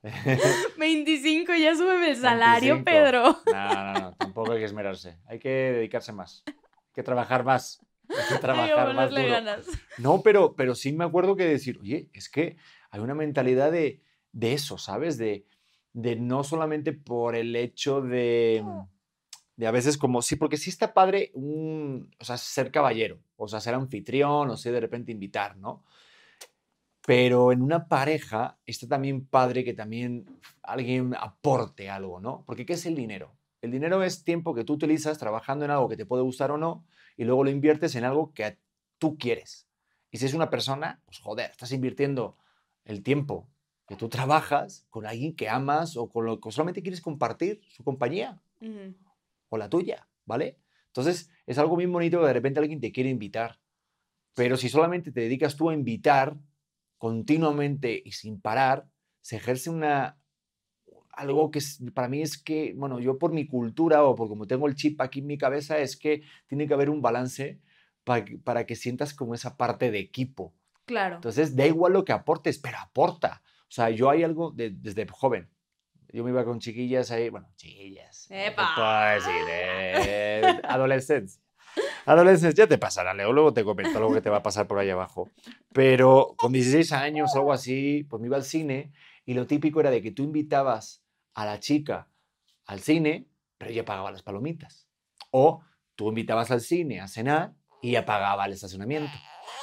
[0.77, 2.83] 25, ya súbeme el salario, 25.
[2.85, 3.37] Pedro.
[3.51, 5.17] No, no, no, tampoco hay que esmerarse.
[5.27, 6.43] Hay que dedicarse más.
[6.47, 6.53] Hay
[6.93, 7.85] que trabajar más.
[8.09, 9.33] Hay que trabajar más ponerle duro.
[9.33, 9.67] ganas.
[9.97, 12.57] No, pero, pero sí me acuerdo que decir, oye, es que
[12.89, 15.17] hay una mentalidad de, de eso, ¿sabes?
[15.17, 15.45] De,
[15.93, 18.63] de no solamente por el hecho de,
[19.57, 23.47] de a veces como, sí, porque sí está padre un, o sea, ser caballero, o
[23.47, 25.83] sea, ser anfitrión, o sea, de repente invitar, ¿no?
[27.05, 30.25] Pero en una pareja está también padre que también
[30.63, 32.43] alguien aporte algo, ¿no?
[32.45, 33.35] Porque ¿qué es el dinero?
[33.61, 36.57] El dinero es tiempo que tú utilizas trabajando en algo que te puede gustar o
[36.57, 38.57] no, y luego lo inviertes en algo que
[38.97, 39.67] tú quieres.
[40.11, 42.37] Y si es una persona, pues joder, estás invirtiendo
[42.83, 43.47] el tiempo
[43.87, 47.83] que tú trabajas con alguien que amas o con lo que solamente quieres compartir su
[47.83, 48.41] compañía.
[49.49, 50.59] O la tuya, ¿vale?
[50.87, 53.59] Entonces es algo bien bonito que de repente alguien te quiere invitar.
[54.33, 56.37] Pero si solamente te dedicas tú a invitar
[56.97, 58.87] continuamente y sin parar,
[59.21, 60.19] se ejerce una
[61.11, 64.47] algo que es- para mí es que, bueno, yo por mi cultura o por como
[64.47, 67.61] tengo el chip aquí en mi cabeza, es que tiene que haber un balance
[68.03, 70.53] para que, para que sientas como esa parte de equipo.
[70.85, 71.15] Claro.
[71.15, 73.41] Entonces, da igual lo que aportes, pero aporta.
[73.61, 75.49] O sea, yo hay algo de- desde joven.
[76.15, 78.31] Yo me iba con chiquillas ahí, bueno, chiquillas.
[78.31, 78.71] eh, ¡Epa!
[78.73, 81.43] Pues de adolescencia.
[82.05, 84.79] Adolescencia ya te pasará, Leo, luego te comento algo que te va a pasar por
[84.79, 85.29] ahí abajo.
[85.73, 88.93] Pero con 16 años o algo así, pues me iba al cine
[89.25, 92.07] y lo típico era de que tú invitabas a la chica
[92.65, 94.87] al cine, pero ella pagaba las palomitas.
[95.31, 95.63] O
[95.95, 99.11] tú invitabas al cine a cenar y ella pagaba el estacionamiento.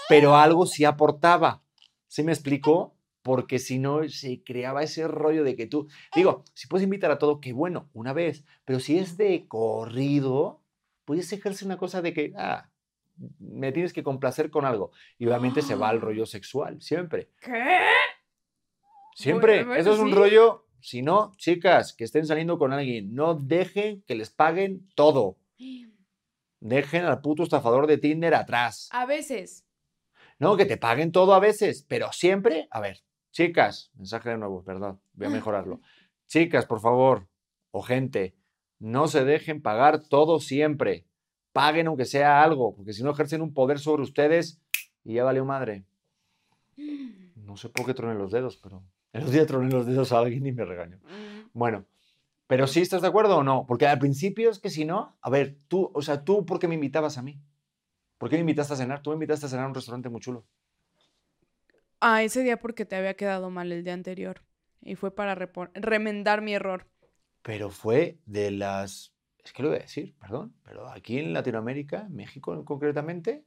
[0.07, 1.63] Pero algo sí aportaba.
[2.09, 2.95] ¿Sí me explicó?
[3.23, 5.89] Porque si no, se creaba ese rollo de que tú.
[6.15, 8.45] Digo, si puedes invitar a todo, qué bueno, una vez.
[8.65, 10.61] Pero si es de corrido,
[11.05, 12.69] puedes ejercer una cosa de que, ah,
[13.39, 14.91] me tienes que complacer con algo.
[15.19, 17.31] Y obviamente se va al rollo sexual, siempre.
[17.41, 17.79] ¿Qué?
[19.15, 19.65] Siempre.
[19.65, 20.15] Bueno, Eso es un sí.
[20.15, 20.67] rollo.
[20.81, 25.39] Si no, chicas que estén saliendo con alguien, no dejen que les paguen todo.
[26.59, 28.89] Dejen al puto estafador de Tinder atrás.
[28.91, 29.65] A veces.
[30.41, 32.67] No, que te paguen todo a veces, pero siempre.
[32.73, 35.81] A ver, chicas, mensaje de nuevo, perdón, voy a mejorarlo.
[36.29, 37.29] Chicas, por favor,
[37.73, 38.37] o gente,
[38.79, 41.07] no se dejen pagar todo siempre.
[41.53, 44.61] Paguen aunque sea algo, porque si no ejercen un poder sobre ustedes
[45.05, 45.85] y ya valió madre.
[47.37, 50.19] No sé por qué troné los dedos, pero el otro día troné los dedos a
[50.19, 50.99] alguien y me regañó.
[50.99, 51.85] Mm, Bueno,
[52.47, 53.67] pero sí estás de acuerdo o no?
[53.67, 56.69] Porque al principio es que si no, a ver, tú, o sea, tú, ¿por qué
[56.69, 57.41] me invitabas a mí?
[58.19, 59.03] ¿Por qué me invitaste a cenar?
[59.03, 60.47] Tú me invitaste a cenar a un restaurante muy chulo.
[62.05, 64.43] Ah, ese día porque te había quedado mal el día anterior.
[64.81, 65.37] Y fue para
[65.75, 66.89] remendar mi error.
[67.43, 72.09] Pero fue de las, es que lo voy a decir, perdón, pero aquí en Latinoamérica,
[72.11, 73.45] México concretamente,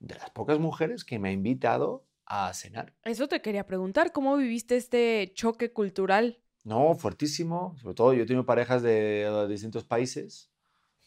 [0.00, 2.92] de las pocas mujeres que me ha invitado a cenar.
[3.04, 6.40] Eso te quería preguntar, ¿cómo viviste este choque cultural?
[6.64, 7.76] No, fuertísimo.
[7.78, 8.90] Sobre todo yo he tenido parejas de,
[9.30, 10.50] de distintos países.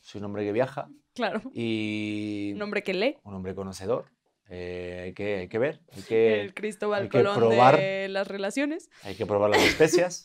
[0.02, 1.42] Soy un hombre que viaja Claro.
[1.54, 3.18] y Un hombre que lee.
[3.24, 4.06] un hombre conocedor.
[4.52, 7.78] Eh, hay, que, hay que ver, hay que, el Cristóbal hay que Colón probar.
[7.78, 8.90] de las relaciones.
[9.04, 10.24] hay que probar las especias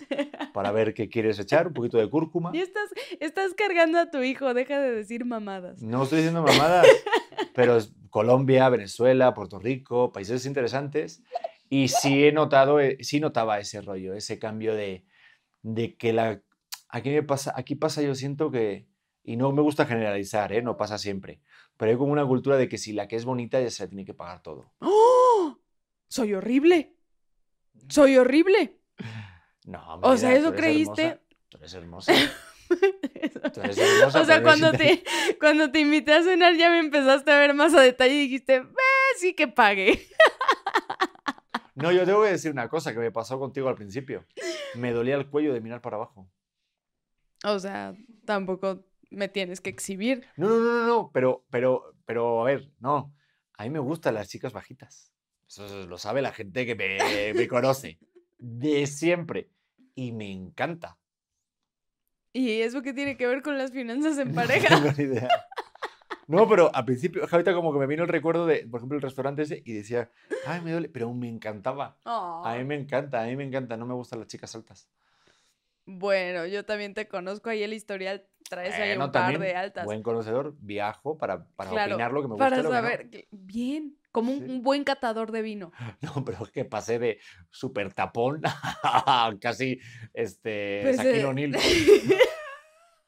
[0.55, 2.51] para ver qué quieres echar, un poquito de cúrcuma.
[2.55, 2.89] Y estás,
[3.21, 5.83] estás cargando a tu hijo, deja de decir mamadas.
[5.83, 6.87] No estoy diciendo mamadas,
[7.55, 11.23] pero Colombia, Venezuela, Puerto Rico, países interesantes.
[11.69, 15.05] Y sí he notado, eh, sí notaba ese rollo, ese cambio de,
[15.63, 16.41] de que la...
[16.89, 18.87] Aquí, me pasa, aquí pasa, yo siento que,
[19.25, 20.63] y no me gusta generalizar, ¿eh?
[20.63, 21.41] no pasa siempre,
[21.77, 23.89] pero hay como una cultura de que si la que es bonita ya se la
[23.89, 24.73] tiene que pagar todo.
[24.81, 25.59] ¡Oh!
[26.09, 26.97] Soy horrible.
[27.89, 28.79] Soy horrible.
[29.67, 31.03] No, O sea, mira, eso tú eres creíste.
[31.03, 32.13] hermosa, Tú eres hermosa.
[33.55, 35.05] Tú eres hermosa, O sea, pero cuando te,
[35.39, 38.57] cuando te invité a cenar ya me empezaste a ver más a detalle y dijiste,
[38.57, 38.65] "Eh,
[39.19, 40.01] sí que pague.
[41.77, 44.25] No, yo tengo que decir una cosa que me pasó contigo al principio.
[44.77, 46.31] Me dolía el cuello de mirar para abajo.
[47.45, 50.27] O sea, tampoco me tienes que exhibir.
[50.37, 53.13] No, no, no, no, no, pero, pero, pero, a ver, no.
[53.57, 55.13] A mí me gustan las chicas bajitas.
[55.47, 57.99] Eso lo sabe la gente que me, me conoce.
[58.39, 59.51] De siempre.
[59.95, 60.99] Y me encanta.
[62.33, 64.69] ¿Y eso qué tiene que ver con las finanzas en No pareja?
[64.69, 65.29] tengo ni idea.
[66.27, 69.03] No, pero al principio, ahorita como que me vino el recuerdo de, por ejemplo, el
[69.03, 70.11] restaurante ese y decía,
[70.47, 71.99] ay, me duele, pero me encantaba.
[72.07, 74.89] A mí me encanta, a mí me encanta, no me gustan las chicas altas.
[75.85, 79.85] Bueno, yo también te conozco ahí el historial, traes ahí Bueno, un par de altas.
[79.85, 82.75] buen conocedor, viajo para, para Claro, opinar lo que me gusta para lo que no.
[82.83, 84.51] saber, que- bien, como un, Sí.
[84.51, 85.73] un buen catador de vino.
[86.03, 87.19] No, pero es que pasé de
[87.51, 88.41] súper tapón
[88.83, 89.81] a casi
[90.13, 92.19] este, Pues, Shaquille eh,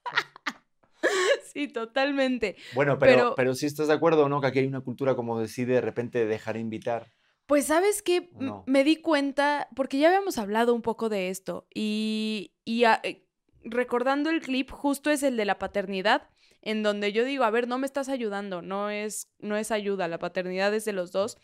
[1.53, 2.57] sí, totalmente.
[2.75, 4.40] Bueno, pero, pero- pero sí estás de acuerdo, ¿no?
[4.40, 7.12] Que aquí hay una cultura como decide de repente dejar invitar.
[7.46, 8.64] Pues sabes que ¿O no?
[8.66, 13.25] me di cuenta, porque ya habíamos hablado un poco de esto, y, y a- eh,
[13.66, 16.29] recordando el clip, justo es el de la paternidad,
[16.62, 20.09] en donde yo digo, a ver, no me estás ayudando, no es, no es ayuda,
[20.09, 21.37] la paternidad es de los dos.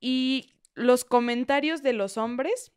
[0.00, 2.72] Y los comentarios de los hombres,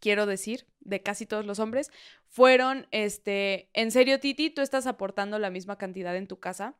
[0.00, 1.90] quiero decir, de casi todos los hombres,
[2.28, 6.76] fueron, este, en serio, Titi, tú estás aportando la misma cantidad en tu casa.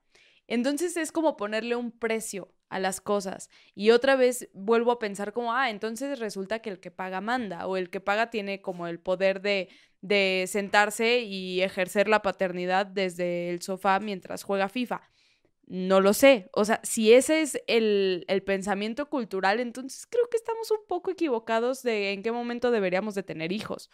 [0.46, 3.50] Entonces es como ponerle un precio a las cosas.
[3.74, 7.66] Y otra vez vuelvo a pensar como, ah, entonces resulta que el que paga manda
[7.66, 9.68] o el que paga tiene como el poder de,
[10.00, 15.02] de sentarse y ejercer la paternidad desde el sofá mientras juega FIFA.
[15.66, 16.48] No lo sé.
[16.52, 21.10] O sea, si ese es el, el pensamiento cultural, entonces creo que estamos un poco
[21.10, 23.90] equivocados de en qué momento deberíamos de tener hijos.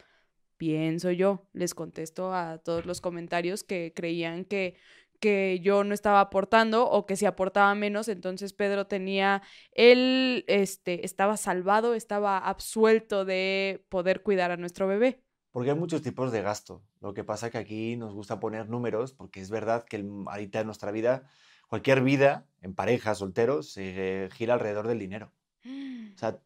[0.58, 4.76] Pienso yo, les contesto a todos los comentarios que creían que,
[5.18, 11.05] que yo no estaba aportando o que si aportaba menos, entonces Pedro tenía, él este,
[11.05, 15.22] estaba salvado, estaba absuelto de poder cuidar a nuestro bebé.
[15.50, 16.83] Porque hay muchos tipos de gasto.
[17.00, 20.61] Lo que pasa que aquí nos gusta poner números, porque es verdad que el- ahorita
[20.61, 21.29] en nuestra vida,
[21.68, 25.33] cualquier vida, en pareja, solteros, se gira alrededor del dinero.
[26.14, 26.40] O sea,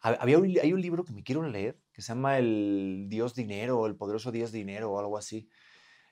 [0.00, 3.34] ha- había un hay un libro que me quiero leer que se llama El Dios
[3.34, 5.48] Dinero o El Poderoso Dios Dinero o algo así,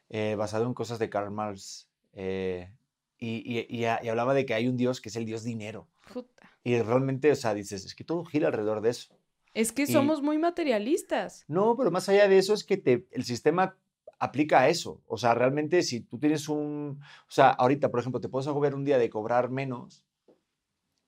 [0.08, 1.88] eh, basado en cosas de Karl Marx.
[2.12, 2.70] eh,
[3.18, 5.42] y, y- y ha- y hablaba de que hay un Dios que es el Dios
[5.44, 5.86] Dinero.
[6.12, 6.50] Puta.
[6.64, 9.14] Y realmente, o sea, dices, es que todo gira alrededor de eso.
[9.54, 11.44] Es que somos muy materialistas.
[11.48, 13.76] No, pero más allá de eso es que te, el sistema
[14.18, 15.00] aplica a eso.
[15.06, 17.00] O sea, realmente si tú tienes un...
[17.26, 20.02] O sea, ahorita, por ejemplo, te puedes agobiar un día de cobrar menos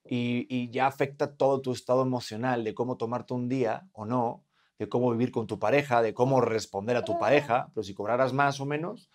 [0.05, 4.43] y, y ya afecta todo tu estado emocional de cómo tomarte un día o no,
[4.79, 7.69] de cómo vivir con tu pareja, de cómo responder a tu pareja.
[7.73, 9.09] Pero si cobraras más o menos,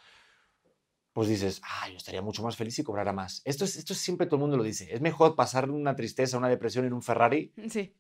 [1.13, 3.41] pues dices, ah, yo estaría mucho más feliz si cobrara más.
[3.45, 4.93] Esto, es, esto es siempre todo el mundo lo dice.
[4.93, 7.95] Es mejor pasar una tristeza, una depresión en un Ferrari Sí.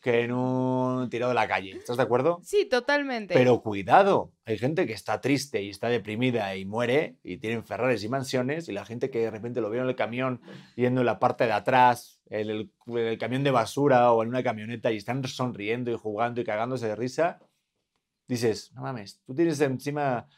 [0.00, 1.72] Que en un tirado de la calle.
[1.72, 2.40] ¿Estás de acuerdo?
[2.42, 3.34] Sí, totalmente.
[3.34, 8.04] Pero cuidado, hay gente que está triste y está deprimida y muere y tienen Ferraris
[8.04, 10.40] y mansiones y la gente que de repente lo vio en el camión
[10.76, 14.28] yendo en la parte de atrás, en el, en el camión de basura o en
[14.28, 17.40] una camioneta y están sonriendo y jugando y cagándose de risa,
[18.26, 20.28] dices, no mames, tú tienes encima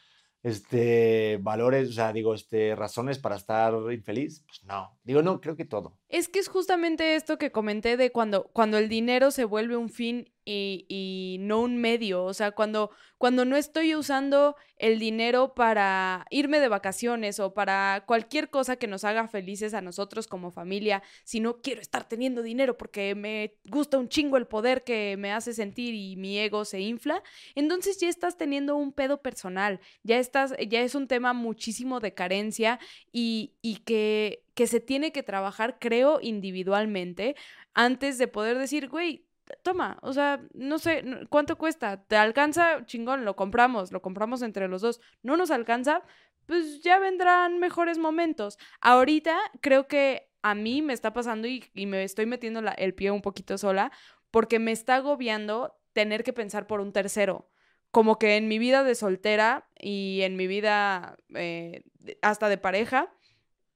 [0.43, 4.43] este, valores, o sea, digo, este, razones para estar infeliz.
[4.47, 5.97] Pues no, digo, no, creo que todo.
[6.09, 9.89] Es que es justamente esto que comenté de cuando, cuando el dinero se vuelve un
[9.89, 12.23] fin y, y no un medio.
[12.23, 18.03] O sea, cuando, cuando no estoy usando el dinero para irme de vacaciones o para
[18.07, 22.77] cualquier cosa que nos haga felices a nosotros como familia, sino quiero estar teniendo dinero
[22.77, 26.79] porque me gusta un chingo el poder que me hace sentir y mi ego se
[26.79, 27.21] infla,
[27.53, 32.15] entonces ya estás teniendo un pedo personal, ya estás, ya es un tema muchísimo de
[32.15, 32.79] carencia
[33.11, 37.35] y, y que, que se tiene que trabajar, creo, individualmente
[37.73, 39.25] antes de poder decir, güey,
[39.63, 42.03] toma, o sea, no sé, ¿cuánto cuesta?
[42.03, 42.85] ¿Te alcanza?
[42.85, 45.01] Chingón, lo compramos, lo compramos entre los dos.
[45.23, 46.03] ¿No nos alcanza?
[46.45, 48.57] Pues ya vendrán mejores momentos.
[48.81, 53.21] Ahorita creo que a mí me está pasando y, me estoy metiendo el pie un
[53.21, 53.91] poquito sola
[54.31, 57.49] porque me está agobiando tener que pensar por un tercero.
[57.91, 61.83] Como que en mi vida de soltera y en mi vida eh,
[62.21, 63.13] hasta de pareja,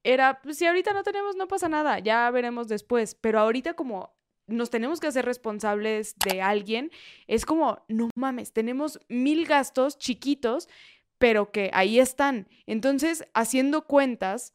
[0.05, 3.15] era, pues si ahorita no tenemos, no pasa nada, ya veremos después.
[3.15, 4.13] Pero ahorita como
[4.47, 6.91] nos tenemos que hacer responsables de alguien,
[7.25, 10.69] es como, no mames, tenemos mil gastos chiquitos,
[11.17, 12.47] pero que ahí están.
[12.67, 14.53] Entonces, haciendo cuentas,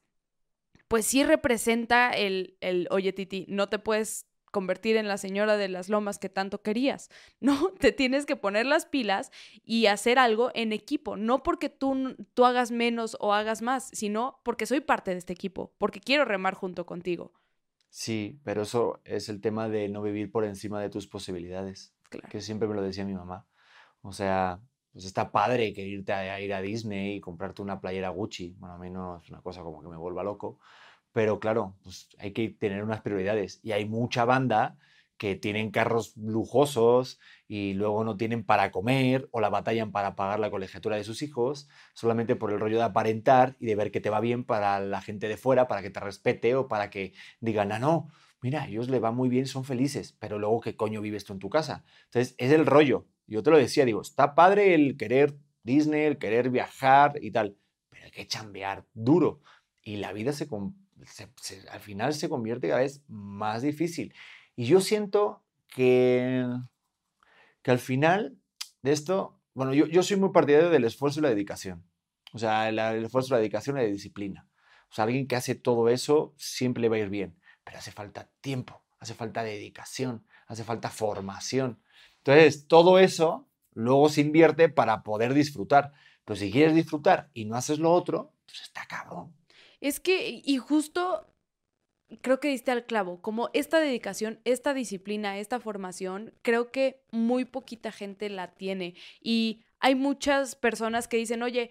[0.86, 5.68] pues sí representa el, el, oye Titi, no te puedes convertir en la señora de
[5.68, 7.10] las lomas que tanto querías,
[7.40, 7.72] ¿no?
[7.78, 9.30] Te tienes que poner las pilas
[9.64, 14.40] y hacer algo en equipo, no porque tú, tú hagas menos o hagas más, sino
[14.42, 17.32] porque soy parte de este equipo, porque quiero remar junto contigo.
[17.88, 21.92] Sí, pero eso es el tema de no vivir por encima de tus posibilidades.
[22.08, 22.28] Claro.
[22.28, 23.46] que siempre me lo decía mi mamá.
[24.02, 24.60] O sea,
[24.92, 28.56] pues está padre que irte a, a ir a Disney y comprarte una playera Gucci.
[28.58, 30.58] Bueno, a mí no es una cosa como que me vuelva loco.
[31.12, 33.60] Pero claro, pues hay que tener unas prioridades.
[33.62, 34.78] Y hay mucha banda
[35.20, 40.40] que tienen carros lujosos y luego no tienen para comer o la batallan para pagar
[40.40, 44.00] la colegiatura de sus hijos, solamente por el rollo de aparentar y de ver que
[44.00, 47.12] te va bien para la gente de fuera, para que te respete o para que
[47.38, 48.08] digan, ah, no,
[48.40, 51.34] mira, a ellos le va muy bien, son felices, pero luego qué coño vives tú
[51.34, 51.84] en tu casa.
[52.06, 53.06] Entonces, es el rollo.
[53.26, 57.58] Yo te lo decía, digo, está padre el querer Disney, el querer viajar y tal,
[57.90, 59.42] pero hay que chambear duro.
[59.82, 60.48] Y la vida se,
[61.70, 64.14] al final se convierte cada vez más difícil.
[64.56, 66.46] Y yo siento que,
[67.62, 68.38] que al final
[68.82, 71.84] de esto, bueno, yo, yo soy muy partidario del esfuerzo y la dedicación.
[72.32, 74.48] O sea, el, esfuerzo, la dedicación y la disciplina.
[74.90, 78.28] O sea, alguien que hace todo eso siempre va a ir bien, pero hace falta
[78.40, 81.80] tiempo, hace falta dedicación, hace falta formación.
[82.18, 85.92] Entonces, todo eso luego se invierte para poder disfrutar.
[86.24, 89.34] Pero si quieres disfrutar y no haces lo otro, pues está cabrón.
[89.80, 91.26] Es que, y justo
[92.22, 97.44] creo que diste al clavo, como esta dedicación, esta disciplina, esta formación, creo que muy
[97.44, 98.94] poquita gente la tiene.
[99.20, 101.70] Y hay muchas personas que dicen, oye,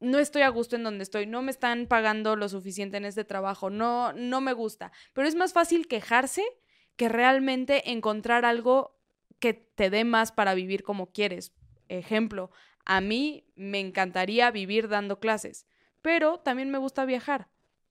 [0.00, 3.24] no estoy a gusto en donde estoy, no me están pagando lo suficiente en este
[3.24, 4.92] trabajo, no, no me gusta.
[5.12, 6.44] Pero es más fácil quejarse
[6.96, 8.96] que realmente encontrar algo
[9.40, 11.52] que te dé más para vivir como quieres.
[11.88, 12.50] Ejemplo,
[12.84, 15.66] a mí me encantaría vivir dando clases,
[16.02, 17.48] pero también me gusta viajar.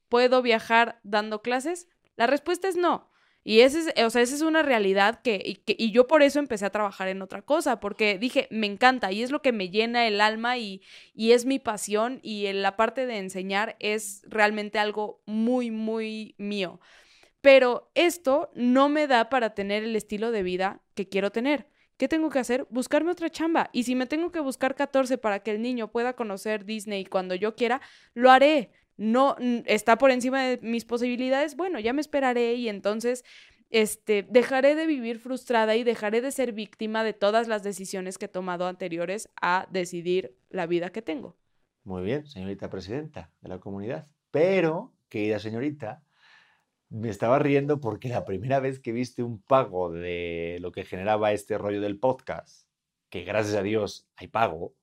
[0.10, 1.88] ¿Puedo viajar dando clases?
[2.16, 3.12] La respuesta es no.
[3.44, 6.66] Y ese es, o sea, esa es una realidad que y, yo por eso empecé
[6.66, 10.06] a trabajar en otra cosa, porque dije, me encanta y es lo que me llena
[10.06, 10.82] el alma y,
[11.14, 16.82] y es mi pasión y la parte de enseñar es realmente algo muy, muy mío.
[17.40, 21.70] Pero esto no me da para tener el estilo de vida que quiero tener.
[21.98, 22.68] ¿Qué tengo que hacer?
[22.70, 23.70] Buscarme otra chamba.
[23.74, 27.36] Y si me tengo que buscar 14 para que el niño pueda conocer Disney cuando
[27.36, 27.82] yo quiera,
[28.14, 33.24] lo haré no está por encima de mis posibilidades, bueno, ya me esperaré y entonces
[33.70, 38.26] este, dejaré de vivir frustrada y dejaré de ser víctima de todas las decisiones que
[38.26, 41.38] he tomado anteriores a decidir la vida que tengo.
[41.84, 44.08] Muy bien, señorita presidenta de la comunidad.
[44.32, 46.04] Pero, querida señorita,
[46.90, 51.32] me estaba riendo porque la primera vez que viste un pago de lo que generaba
[51.32, 52.68] este rollo del podcast,
[53.10, 54.74] que gracias a Dios hay pago,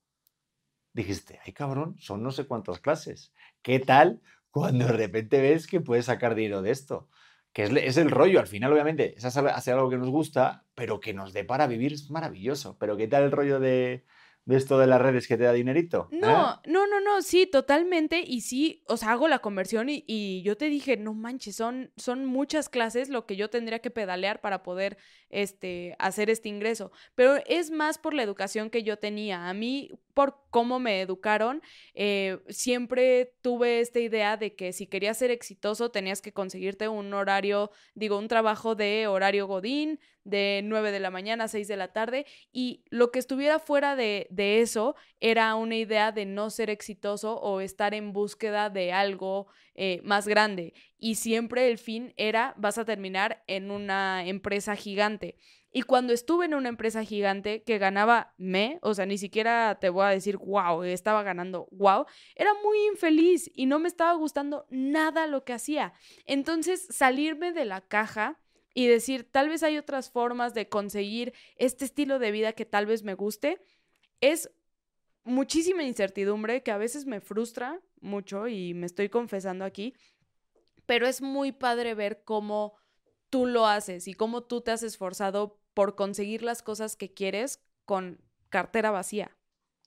[0.93, 3.33] dijiste, ay cabrón, son no sé cuántas clases.
[3.61, 7.09] ¿Qué tal cuando de repente ves que puedes sacar dinero de esto?
[7.53, 11.13] Que es, el rollo, al final obviamente es hacer algo que nos gusta, pero que
[11.13, 12.77] nos dé para vivir es maravilloso.
[12.77, 14.03] Pero ¿qué tal el rollo de,
[14.45, 16.07] de esto de las redes que te da dinerito.
[16.11, 16.27] No,
[16.63, 16.69] ¿eh?
[16.69, 18.23] no, no, no, sí, totalmente.
[18.25, 22.25] Y sí, o sea, hago la conversión y, yo te dije, no manches, son, son
[22.25, 24.97] muchas clases lo que yo tendría que pedalear para poder
[25.29, 26.91] este, hacer este ingreso.
[27.15, 29.49] Pero es más por la educación que yo tenía.
[29.49, 31.63] A mí, por cómo me educaron,
[31.95, 37.11] eh, siempre tuve esta idea de que si querías ser exitoso tenías que conseguirte un
[37.13, 41.77] horario, digo, un trabajo de horario godín, de 9 de la mañana a 6 de
[41.77, 46.49] la tarde y lo que estuviera fuera de, de, eso era una idea de no
[46.49, 52.13] ser exitoso o estar en búsqueda de algo eh, más grande y siempre el fin
[52.17, 55.37] era vas a terminar en una empresa gigante.
[55.77, 59.89] Y cuando estuve en una empresa gigante que ganaba me, o sea, ni siquiera te
[59.89, 64.65] voy a decir, wow, estaba ganando, wow, era muy infeliz y no me estaba gustando
[64.69, 65.91] nada lo que hacía.
[66.25, 68.39] Entonces, salirme de la caja
[68.75, 72.85] y decir, tal vez hay otras formas de conseguir este estilo de vida que tal
[72.85, 73.63] vez me guste,
[74.19, 74.51] es
[75.23, 79.95] muchísima incertidumbre que a veces me frustra mucho y me estoy confesando aquí,
[80.85, 82.75] pero es muy padre ver cómo
[83.29, 87.63] tú lo haces y cómo tú te has esforzado por conseguir las cosas que quieres
[87.85, 89.31] con cartera vacía.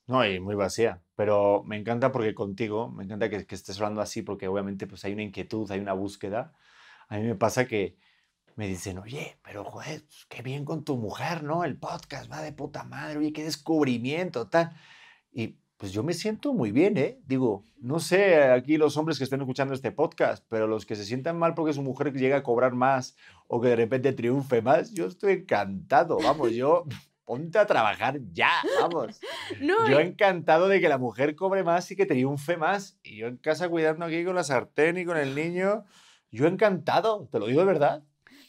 [0.06, 4.00] No, y muy vacía, pero me encanta porque contigo, me encanta que, que estés hablando
[4.00, 6.54] así porque obviamente pues hay una inquietud, hay una búsqueda.
[7.08, 7.98] A mí me pasa que
[8.58, 11.62] me dicen, oye, pero joder, pues, qué bien con tu mujer, ¿no?
[11.62, 14.72] El podcast va de puta madre, oye, qué descubrimiento, tal.
[15.30, 17.20] Y pues yo me siento muy bien, ¿eh?
[17.24, 21.04] Digo, no sé aquí los hombres que estén escuchando este podcast, pero los que se
[21.04, 23.16] sientan mal porque su mujer llega a cobrar más
[23.46, 26.82] o que de repente triunfe más, yo estoy encantado, vamos, yo
[27.24, 29.20] ponte a trabajar ya, vamos.
[29.88, 32.98] yo encantado de que la mujer cobre más y que triunfe más.
[33.04, 35.84] Y yo en casa cuidando aquí con la sartén y con el niño,
[36.32, 38.02] yo encantado, te lo digo de verdad.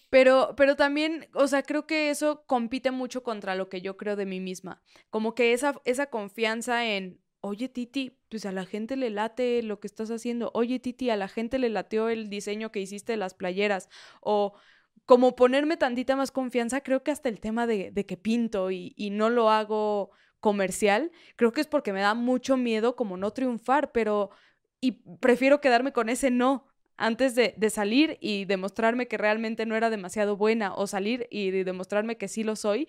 [0.10, 4.16] Pero, pero también, o sea, creo que eso compite mucho contra lo que yo creo
[4.16, 4.82] de mí misma.
[5.10, 9.80] Como que esa, esa confianza en, oye Titi, pues a la gente le late lo
[9.80, 10.52] que estás haciendo.
[10.54, 13.90] Oye Titi, a la gente le lateó el diseño que hiciste de las playeras.
[14.22, 14.54] O
[15.06, 18.94] como ponerme tantita más confianza, creo que hasta el tema de, de que pinto y,
[18.96, 23.32] y no lo hago comercial, creo que es porque me da mucho miedo como no
[23.32, 24.30] triunfar, pero
[24.82, 26.69] y prefiero quedarme con ese no
[27.00, 31.50] antes de, de, salir y demostrarme que realmente no era demasiado buena o salir y
[31.52, 32.88] demostrarme que sí lo soy,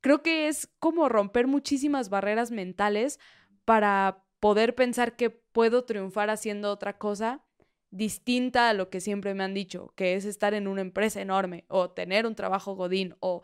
[0.00, 3.18] creo que es como romper muchísimas barreras mentales
[3.64, 7.42] para poder pensar que puedo triunfar haciendo otra cosa
[7.90, 11.64] distinta a lo que siempre me han dicho, que es estar en una empresa enorme
[11.68, 13.42] o tener un trabajo godín o,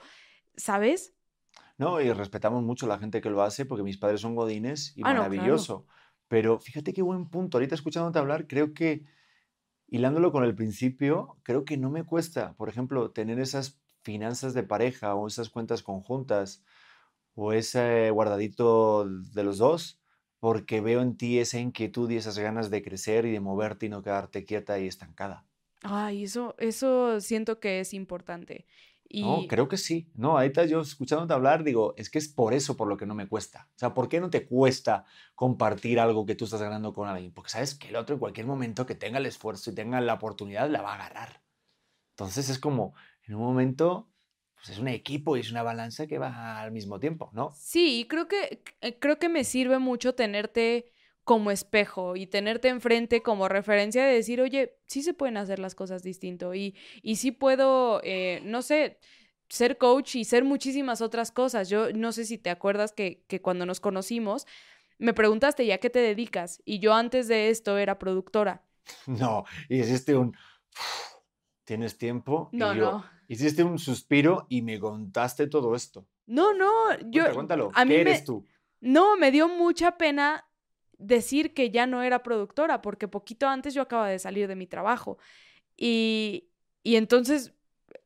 [0.56, 1.14] ¿sabes?
[1.78, 4.96] No, y respetamos mucho a la gente que lo hace porque mis padres son godines
[4.96, 5.86] y ah, maravilloso.
[6.28, 7.58] Pero fíjate qué buen punto.
[7.58, 9.04] Ahorita escuchándote hablar, creo que,
[9.92, 14.64] hilándolo con el principio, creo que no me cuesta, por ejemplo, tener esas finanzas de
[14.64, 16.64] pareja o esas cuentas conjuntas
[17.34, 20.00] o ese guardadito de los dos,
[20.40, 23.88] porque veo en ti esa inquietud y esas ganas de crecer y de moverte y
[23.90, 25.46] no quedarte quieta y estancada.
[25.84, 28.66] Ay, eso, eso siento que es importante.
[29.20, 30.10] No, creo que sí.
[30.14, 33.14] No, ahorita yo escuchándote hablar, digo, es que es por eso por lo que no
[33.14, 33.68] me cuesta.
[33.74, 35.04] O sea, ¿por qué no te cuesta
[35.34, 37.32] compartir algo que tú estás ganando con alguien?
[37.32, 40.14] Porque sabes que el otro en cualquier momento que tenga el esfuerzo y tenga la
[40.14, 41.42] oportunidad la va a agarrar.
[42.10, 42.94] Entonces es como,
[43.26, 44.08] en un momento,
[44.54, 47.52] pues es un equipo y es una balanza que va al mismo tiempo, ¿no?
[47.54, 50.91] Sí, creo que, eh, creo que me sirve mucho tenerte
[51.24, 55.74] como espejo y tenerte enfrente como referencia de decir, oye, sí se pueden hacer las
[55.74, 58.98] cosas distinto y, y sí puedo, eh, no sé,
[59.48, 61.68] ser coach y ser muchísimas otras cosas.
[61.68, 64.46] Yo no sé si te acuerdas que, que cuando nos conocimos,
[64.98, 66.60] me preguntaste, ¿ya qué te dedicas?
[66.64, 68.64] Y yo antes de esto era productora.
[69.06, 70.36] No, y hiciste un...
[71.64, 72.48] ¿Tienes tiempo?
[72.52, 73.04] No, no.
[73.28, 76.06] Hiciste un suspiro y me contaste todo esto.
[76.26, 77.32] No, no, yo...
[77.32, 78.44] Cuéntalo, ¿qué eres tú?
[78.80, 80.44] No, me dio mucha pena
[81.02, 84.66] decir que ya no era productora, porque poquito antes yo acaba de salir de mi
[84.66, 85.18] trabajo.
[85.76, 86.48] Y,
[86.82, 87.54] y entonces,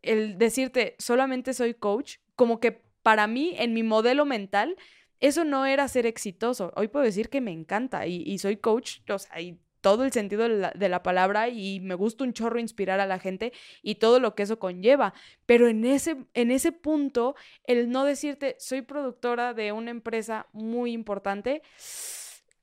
[0.03, 4.77] el decirte, solamente soy coach, como que para mí, en mi modelo mental,
[5.21, 6.73] eso no era ser exitoso.
[6.77, 10.13] Hoy puedo decir que me encanta y, y soy coach, o sea, y todo el
[10.13, 13.53] sentido de la, de la, palabra y me gusta un chorro inspirar a la gente
[13.83, 15.15] y todo lo que eso conlleva.
[15.47, 20.91] Pero en ese, en ese punto, el no decirte, soy productora de una empresa muy
[20.93, 21.63] importante,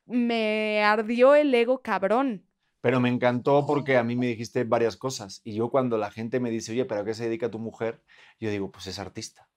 [0.05, 2.45] me ardió el ego cabrón.
[2.81, 5.41] Pero me encantó porque a mí me dijiste varias cosas.
[5.43, 8.03] Y yo cuando la gente me dice, oye, ¿pero a qué se dedica tu mujer?
[8.39, 9.47] Yo digo, pues es artista.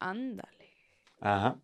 [0.00, 0.70] Ándale.
[1.20, 1.60] Ajá.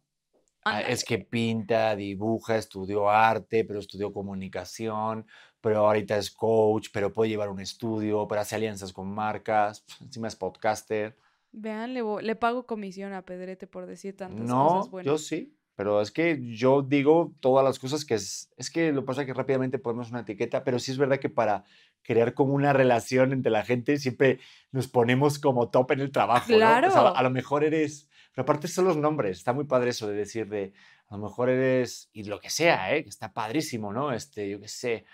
[0.66, 5.26] Ah, es que pinta, dibuja, estudió arte, pero estudió comunicación,
[5.60, 10.28] pero ahorita es coach, pero puede llevar un estudio, pero hace alianzas con marcas, encima
[10.28, 11.16] es podcaster.
[11.52, 15.06] Vean, le, le pago comisión a Pedrete por decir tantas cosas buenas.
[15.06, 15.54] No, yo sí.
[15.76, 19.34] Pero es que yo digo todas las cosas que es, es que lo pasa que
[19.34, 21.64] rápidamente ponemos una etiqueta, pero sí es verdad que para
[22.02, 24.38] crear como una relación entre la gente siempre
[24.70, 26.88] nos ponemos como top en el trabajo, claro.
[26.88, 27.08] ¿no?
[27.08, 30.48] a lo mejor eres, pero aparte son los nombres, está muy padre eso de decir
[30.48, 30.72] de,
[31.08, 33.02] a lo mejor eres, y lo que sea, ¿eh?
[33.02, 34.12] que está padrísimo, ¿no?
[34.12, 35.04] Este, yo qué sé,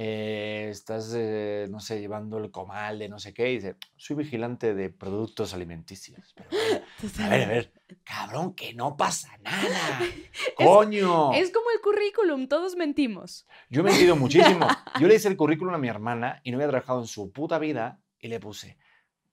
[0.00, 4.14] eh, estás, eh, no sé, llevando el comal de no sé qué, y dice, soy
[4.14, 6.36] vigilante de productos alimenticios.
[6.36, 6.48] Pero,
[7.24, 7.72] a ver, a ver,
[8.04, 10.00] cabrón, que no pasa nada.
[10.56, 11.32] ¡Coño!
[11.32, 13.44] Es, como el currículum, todos mentimos.
[13.70, 14.68] Yo he mentido muchísimo.
[15.00, 17.58] Yo le hice el currículum a mi hermana y no había trabajado en su puta
[17.58, 18.78] vida y le puse,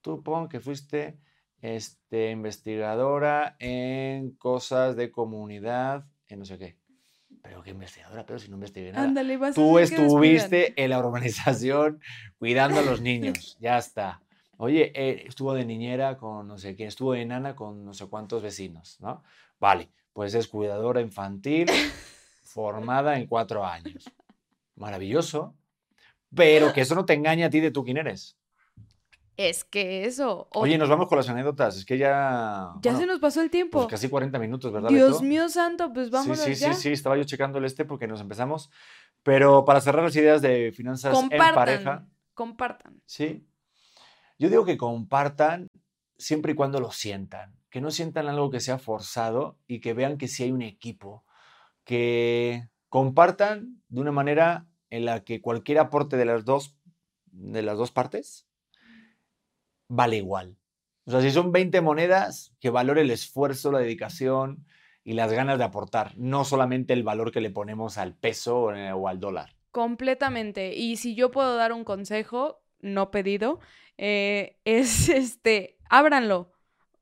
[0.02, 1.20] tú pon que fuiste
[1.62, 6.85] este, investigadora en cosas de comunidad, en no sé qué
[7.46, 9.06] pero qué investigadora, pero si no investigué nada.
[9.06, 12.02] Ándale, vas Tú estuviste en la urbanización
[12.40, 14.22] cuidando a los niños, ya está.
[14.58, 18.08] Oye, eh, estuvo de niñera con no sé quién, estuvo de enana con no sé
[18.08, 19.22] cuántos vecinos, ¿no?
[19.60, 21.68] Vale, pues es cuidadora infantil
[22.44, 24.10] formada en cuatro años.
[24.76, 25.56] Maravilloso,
[26.34, 28.38] pero que eso no te engañe a ti de tú quién eres.
[29.38, 30.48] Es que eso.
[30.54, 31.78] Oye, nos vamos con las anécdotas.
[31.78, 32.74] Es que ya.
[32.82, 33.80] Ya se nos pasó el tiempo.
[33.80, 34.90] Pues casi 40 minutos, ¿verdad?
[34.90, 36.74] Dios mío santo, pues vamos sí, sí, ya.
[36.74, 38.70] Sí, sí, estaba yo checando el este porque nos empezamos.
[39.24, 42.08] Pero para cerrar las ideas de finanzas en pareja.
[42.34, 43.02] Compartan.
[43.06, 43.46] Sí.
[44.38, 45.68] Yo digo que compartan
[46.18, 47.56] siempre y cuando lo sientan.
[47.70, 51.26] Que no sientan algo que sea forzado y que vean que sí hay un equipo.
[51.84, 56.78] Que compartan de una manera en la que cualquier aporte de las dos,
[57.26, 58.48] de las dos partes
[59.88, 60.58] vale igual.
[61.06, 64.66] O sea, si son 20 monedas, que valore el esfuerzo, la dedicación
[65.04, 69.08] y las ganas de aportar, no solamente el valor que le ponemos al peso o
[69.08, 69.56] al dólar.
[69.70, 70.74] Completamente.
[70.74, 73.60] Y si yo puedo dar un consejo, no pedido,
[73.98, 76.54] eh, es este, ábranlo,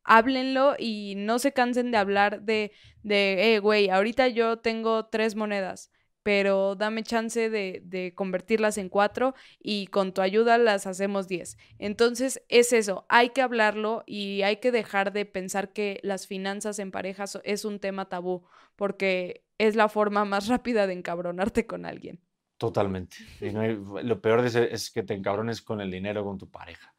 [0.04, 2.74] háblenlo y no se cansen de hablar de,
[3.04, 5.93] de, eh, güey, ahorita yo tengo tres monedas
[6.24, 11.58] pero dame chance de, convertirlas en cuatro y con tu ayuda las hacemos diez.
[11.78, 16.80] Entonces es eso, hay que hablarlo y hay que dejar de pensar que las finanzas
[16.80, 18.46] en parejas es un tema tabú,
[18.76, 22.20] porque es la forma más rápida de encabronarte con alguien.
[22.58, 23.18] Totalmente.
[23.42, 26.94] Y no lo peor de es que te encabrones con el dinero, con tu pareja.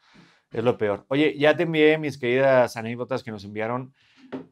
[0.51, 1.07] Es lo peor.
[1.09, 3.95] Oye, ya te envié mis queridas anécdotas que nos enviaron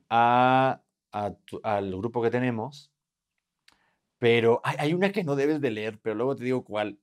[0.09, 2.92] a, al grupo que tenemos,
[4.23, 7.01] pero hay, hay una que no debes de leer, pero luego te digo cuál.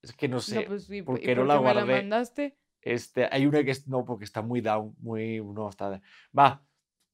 [0.00, 0.60] Es que no sé.
[0.60, 1.94] no, pues, ¿y, ¿por y qué no la qué me la guardé?
[1.94, 2.56] mandaste?
[2.80, 6.00] Este, hay una que es, no, porque está muy down, muy, no, está,
[6.38, 6.64] va.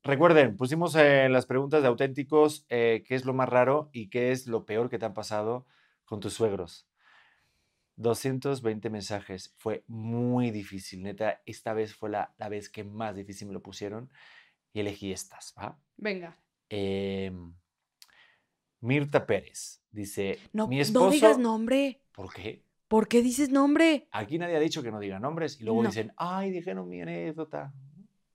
[0.02, 4.30] Recuerden, pusimos en las preguntas de auténticos eh, qué es lo más raro y qué
[4.30, 5.66] es lo peor que te han pasado
[6.04, 6.86] con tus suegros.
[7.96, 13.48] 220 mensajes, fue muy difícil, neta, esta vez fue la, la vez que más difícil
[13.48, 14.10] me lo pusieron
[14.74, 15.80] y elegí estas, ¿va?
[15.96, 16.36] Venga.
[16.68, 17.54] Em,
[18.80, 21.10] Mirta Pérez dice, No, mi no esposo...
[21.10, 22.00] digas nombre.
[22.12, 22.62] ¿Por qué?
[22.88, 24.08] ¿Por qué dices nombre?
[24.10, 25.88] Aquí nadie ha dicho que no diga nombres y luego No.
[25.88, 27.72] dicen, ay, dijeron mi anécdota.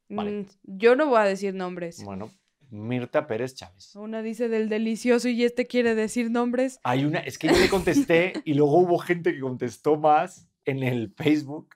[0.08, 0.32] Vale.
[0.42, 0.46] Mm,
[0.78, 2.04] Yo no voy a decir nombres.
[2.04, 2.32] Bueno,
[2.70, 3.96] Mirta Pérez Chávez.
[3.96, 6.80] Una dice del delicioso y este quiere decir nombres.
[6.84, 10.84] Hay una, es que yo le contesté y luego hubo gente que contestó más en
[10.84, 11.76] el Facebook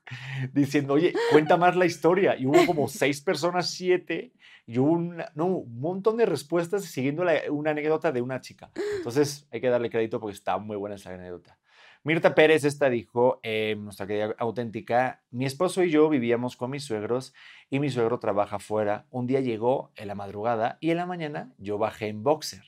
[0.54, 2.36] diciendo, oye, cuenta más la historia.
[2.38, 4.34] Y hubo como seis personas, siete,
[4.66, 4.98] y hubo
[5.36, 8.72] no, un montón de respuestas siguiendo la- una anécdota de una chica.
[8.98, 11.58] Entonces hay que darle crédito porque está muy buena esa anécdota.
[12.04, 16.86] Mirta Pérez, esta dijo, eh, nuestra querida auténtica, mi esposo y yo vivíamos con mis
[16.86, 17.34] suegros
[17.70, 19.06] y mi suegro trabaja fuera.
[19.10, 22.64] Un día llegó en la madrugada y en la mañana yo bajé en boxer,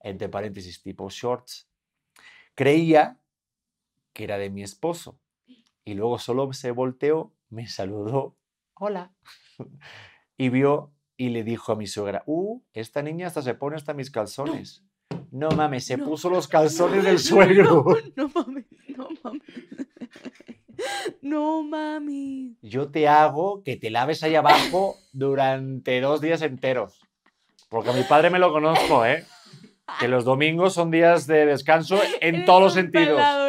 [0.00, 1.68] entre paréntesis, tipo shorts.
[2.54, 3.18] Creía
[4.12, 5.18] que era de mi esposo
[5.84, 8.36] y luego solo se volteó, me saludó,
[8.74, 9.12] hola,
[10.36, 13.94] y vio y le dijo a mi suegra, uh, esta niña hasta se pone hasta
[13.94, 14.84] mis calzones.
[15.30, 17.84] No, mames, se No, puso los no, calzones no, del suegro.
[17.84, 18.66] No, no mames,
[18.96, 19.42] no mames.
[21.22, 22.56] No mames.
[22.62, 27.00] Yo te hago que te laves ahí abajo durante dos días enteros.
[27.68, 29.24] Porque a mi padre me lo conozco, ¿eh?
[29.98, 33.16] Que los domingos son días de descanso en Eres todos los sentidos.
[33.16, 33.43] Pelado,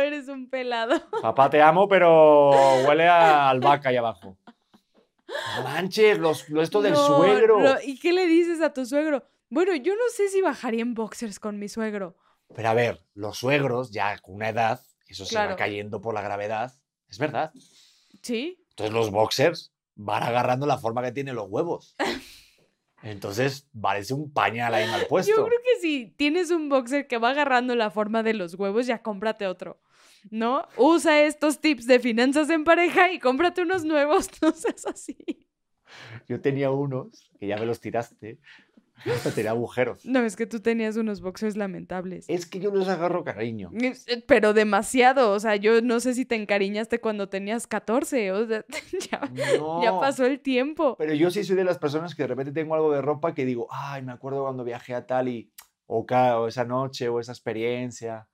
[0.55, 0.95] pelado.
[1.21, 2.49] Papá, te amo, pero
[2.87, 4.37] huele a albahaca ahí abajo.
[5.57, 7.59] No manches, los, lo esto del No, suegro.
[7.59, 9.25] no, ¿Y qué le dices a tu suegro?
[9.49, 12.15] Bueno, yo no sé si bajaría en boxers con mi suegro.
[12.55, 16.21] Pero a ver, los suegros, ya con una edad, eso se va cayendo por la
[16.21, 16.71] gravedad.
[17.09, 17.51] Es verdad.
[18.21, 18.63] ¿Sí?
[18.69, 21.95] Entonces los boxers van agarrando la forma que tienen los huevos.
[23.03, 25.35] Entonces parece un pañal ahí mal puesto.
[25.35, 28.87] Yo creo que si tienes un boxer que va agarrando la forma de los huevos,
[28.87, 29.79] ya cómprate otro.
[30.31, 30.67] ¿No?
[30.77, 34.29] Usa estos tips de finanzas en pareja y cómprate unos nuevos.
[34.41, 35.17] No seas así.
[36.27, 38.39] Yo tenía unos, que ya me los tiraste,
[39.05, 40.05] hasta tenía agujeros.
[40.05, 42.25] No, es que tú tenías unos boxers lamentables.
[42.27, 43.71] Es que yo los agarro cariño.
[43.73, 45.31] Eh, Pero demasiado.
[45.31, 48.31] O sea, yo no sé si te encariñaste cuando tenías 14.
[48.31, 48.65] O sea,
[49.11, 50.95] ya, pasó el tiempo.
[50.97, 53.45] Pero yo sí soy de las personas que de repente tengo algo de ropa que
[53.45, 55.51] digo, ay, me acuerdo cuando viajé a tal y,
[55.87, 58.27] o, o esa noche, o esa experiencia.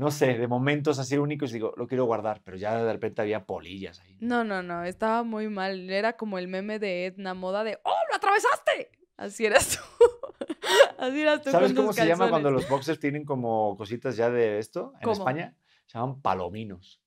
[0.00, 3.44] No sé, de momentos así únicos digo, lo quiero guardar, pero ya de repente había
[3.44, 4.16] polillas ahí.
[4.20, 4.82] No, no, no.
[4.84, 5.90] Estaba muy mal.
[5.90, 8.92] Era como el meme de Edna Moda de ¡Oh, lo atravesaste!
[9.18, 10.06] Así eras tú.
[10.98, 14.16] Así eras tú ¿Sabes con tus cómo se llama cuando los boxers tienen como cositas
[14.16, 15.12] ya de esto en ¿Cómo?
[15.12, 15.54] España?
[15.84, 17.02] Se llaman palominos.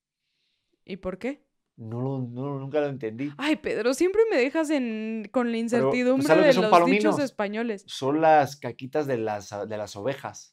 [0.85, 1.43] ¿Y por qué?
[1.75, 3.31] No, lo- no, nunca lo entendí.
[3.39, 7.15] Ay, Pedro, siempre me dejas en, con la ¿tú incertidumbre de los palominos?
[7.15, 7.83] dichos españoles.
[7.87, 10.52] Son las caquitas de las, de las ovejas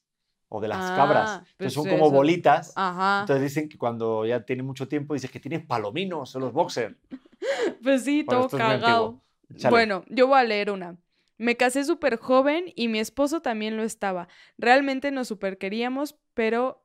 [0.53, 1.31] o de las Ah, cabras.
[1.39, 2.15] Entonces pues son como eso.
[2.15, 2.73] bolitas.
[2.77, 3.21] Ajá.
[3.23, 6.95] Entonces dicen que cuando ya tiene mucho tiempo, dices que tienes palominos en los boxers.
[7.83, 9.57] Pues sí, Bueno, todo es.
[9.57, 9.71] Échale.
[9.71, 10.97] Bueno, yo voy a leer una.
[11.39, 14.29] Me casé súper joven y mi esposo también lo estaba.
[14.59, 16.85] Realmente nos súper queríamos, pero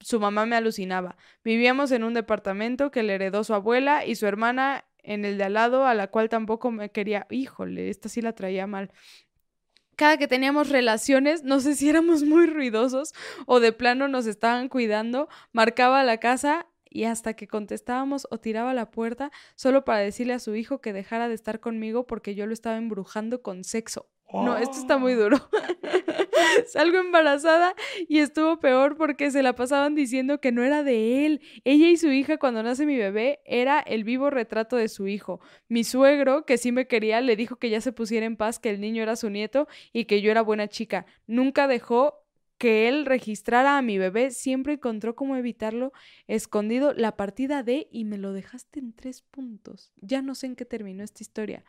[0.00, 1.16] su mamá me alucinaba.
[1.44, 5.44] Vivíamos en un departamento que le heredó su abuela y su hermana en el de
[5.44, 7.26] al lado, a la cual tampoco me quería.
[7.30, 8.90] Híjole, esta sí la traía mal.
[10.02, 13.14] Cada que teníamos relaciones, no sé si éramos muy ruidosos
[13.46, 18.74] o de plano nos estaban cuidando, marcaba la casa y hasta que contestábamos o tiraba
[18.74, 22.46] la puerta solo para decirle a su hijo que dejara de estar conmigo porque yo
[22.46, 24.08] lo estaba embrujando con sexo.
[24.32, 25.20] No, esto está muy Oh.
[25.20, 25.36] duro.
[26.66, 27.74] Salgo embarazada
[28.08, 31.40] y estuvo peor porque se la pasaban diciendo que no era de él.
[31.64, 35.40] Ella y su hija cuando nace mi bebé era el vivo retrato de su hijo.
[35.68, 38.70] Mi suegro, que sí me quería, le dijo que ya se pusiera en paz, que
[38.70, 41.06] el niño era su nieto y que yo era buena chica.
[41.26, 42.22] Nunca dejó
[42.58, 45.92] que él registrara a mi bebé, siempre encontró cómo evitarlo
[46.28, 49.92] escondido la partida de y me lo dejaste en tres puntos.
[50.00, 51.64] Ya no sé en qué terminó esta historia.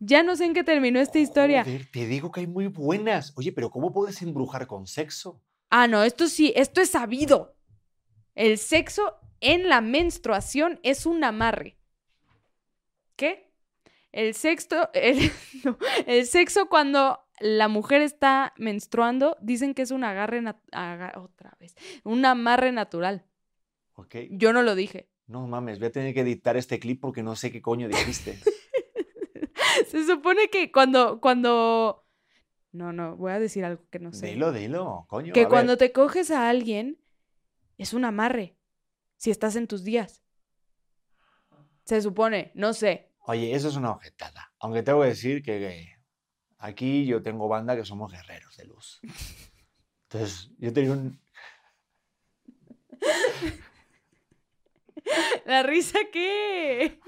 [0.00, 1.64] Ya no sé en qué terminó esta historia.
[1.64, 3.32] Joder, te digo que hay muy buenas.
[3.36, 5.42] Oye, pero ¿cómo puedes embrujar con sexo?
[5.70, 7.56] Ah, no, esto sí, esto es sabido.
[8.34, 11.76] El sexo en la menstruación es un amarre.
[13.16, 13.52] ¿Qué?
[14.12, 15.32] El sexo, el,
[15.64, 15.76] no,
[16.06, 20.40] el sexo cuando la mujer está menstruando, dicen que es un agarre,
[21.16, 21.74] otra vez,
[22.04, 23.24] un amarre natural.
[23.94, 24.16] ¿Ok?
[24.30, 25.08] Yo no lo dije.
[25.26, 28.38] No mames, voy a tener que editar este clip porque no sé qué coño dijiste.
[29.90, 32.04] Se supone que cuando, cuando,
[32.72, 34.26] no, no, voy a decir algo que no sé.
[34.28, 35.32] Dilo, dilo, coño.
[35.32, 35.78] que a cuando ver.
[35.78, 36.98] te coges a alguien,
[37.76, 38.56] es un amarre,
[39.16, 40.22] si estás en tus días.
[41.84, 43.12] Se supone, no sé.
[43.20, 44.52] Oye, eso es una objetada.
[44.58, 45.88] Aunque tengo que decir que que
[46.58, 49.00] aquí yo tengo banda que somos guerreros de luz.
[50.10, 51.20] Entonces, yo tenía un...
[55.46, 56.98] ¿La risa qué?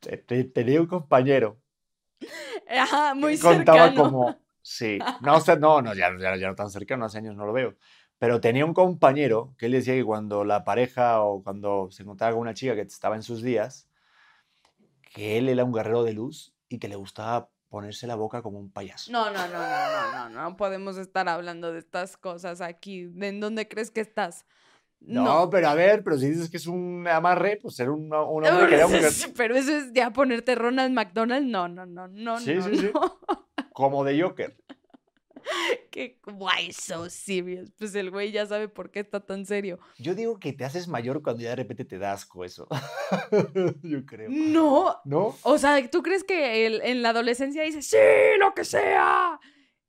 [0.00, 1.60] te- te- Tenía un compañero
[2.68, 4.02] Ajá, muy contaba cercano.
[4.02, 4.36] como...
[4.64, 7.44] Sí, no, o sea, no, no ya, ya, ya no tan cercano, hace años no
[7.44, 7.74] lo veo.
[8.18, 12.32] Pero tenía un compañero que él decía que cuando la pareja o cuando se encontraba
[12.32, 13.88] con una chica que estaba en sus días,
[15.12, 18.60] que él era un guerrero de luz y que le gustaba ponerse la boca como
[18.60, 19.10] un payaso.
[19.10, 23.10] No, no, no, no, no, no, no podemos estar hablando de estas cosas aquí.
[23.20, 24.46] ¿En dónde crees que estás?
[25.06, 28.12] No, pero a ver, pero si dices que es un amarre, pues era un, un
[28.46, 31.46] hombre que era un guer- Pero eso es ya ponerte Ronald McDonald.
[31.46, 32.90] No, no, no, no, Sí, no, sí, sí.
[32.94, 33.18] no.
[33.72, 34.56] como de Joker.
[35.90, 37.70] Qué why so serious.
[37.76, 39.78] Pues el güey ya sabe por qué está tan serio.
[39.98, 42.68] Yo digo que te haces mayor cuando ya de repente te da asco eso.
[43.82, 44.28] Yo creo.
[44.30, 44.96] No.
[45.04, 45.36] ¿No?
[45.42, 47.96] O sea, ¿tú crees que el- en la adolescencia dice, sí,
[48.38, 49.38] lo que sea?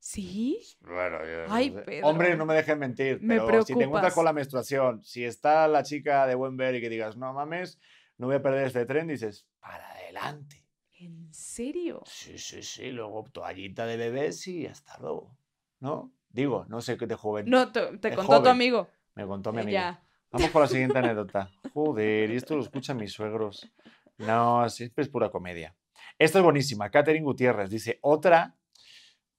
[0.04, 0.60] ¿Sí?
[0.80, 1.84] Bueno, yo Ay, no sé.
[1.86, 2.08] Pedro.
[2.08, 3.22] Hombre, no me dejen mentir.
[3.22, 6.74] Me pero si te encuentras con la menstruación, si está la chica de buen ver
[6.74, 7.80] y que digas, no mames,
[8.18, 10.62] no voy a perder este tren, dices, para adelante.
[10.92, 12.02] ¿En serio?
[12.04, 12.90] Sí, sí, sí.
[12.90, 15.38] Luego toallita de bebés y hasta luego.
[15.80, 16.12] ¿No?
[16.28, 17.48] Digo, no sé qué de joven.
[17.48, 18.90] No, te, contó tu amigo.
[19.14, 19.72] Me contó mi Eh, amigo.
[19.72, 20.02] Ya.
[20.32, 21.50] Vamos con la siguiente anécdota.
[21.72, 23.72] Joder, y esto lo escuchan mis suegros.
[24.18, 25.74] No, siempre es pura comedia.
[26.18, 26.90] Esta es buenísima.
[26.90, 28.54] Catherine Gutiérrez dice otra,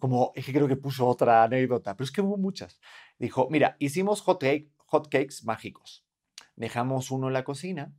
[0.05, 2.79] como es que creo que puso otra anécdota, pero es que hubo muchas.
[3.17, 6.05] Dijo, mira, hicimos hot, cake- hot cakes mágicos.
[6.55, 7.91] Dejamos uno en la cocina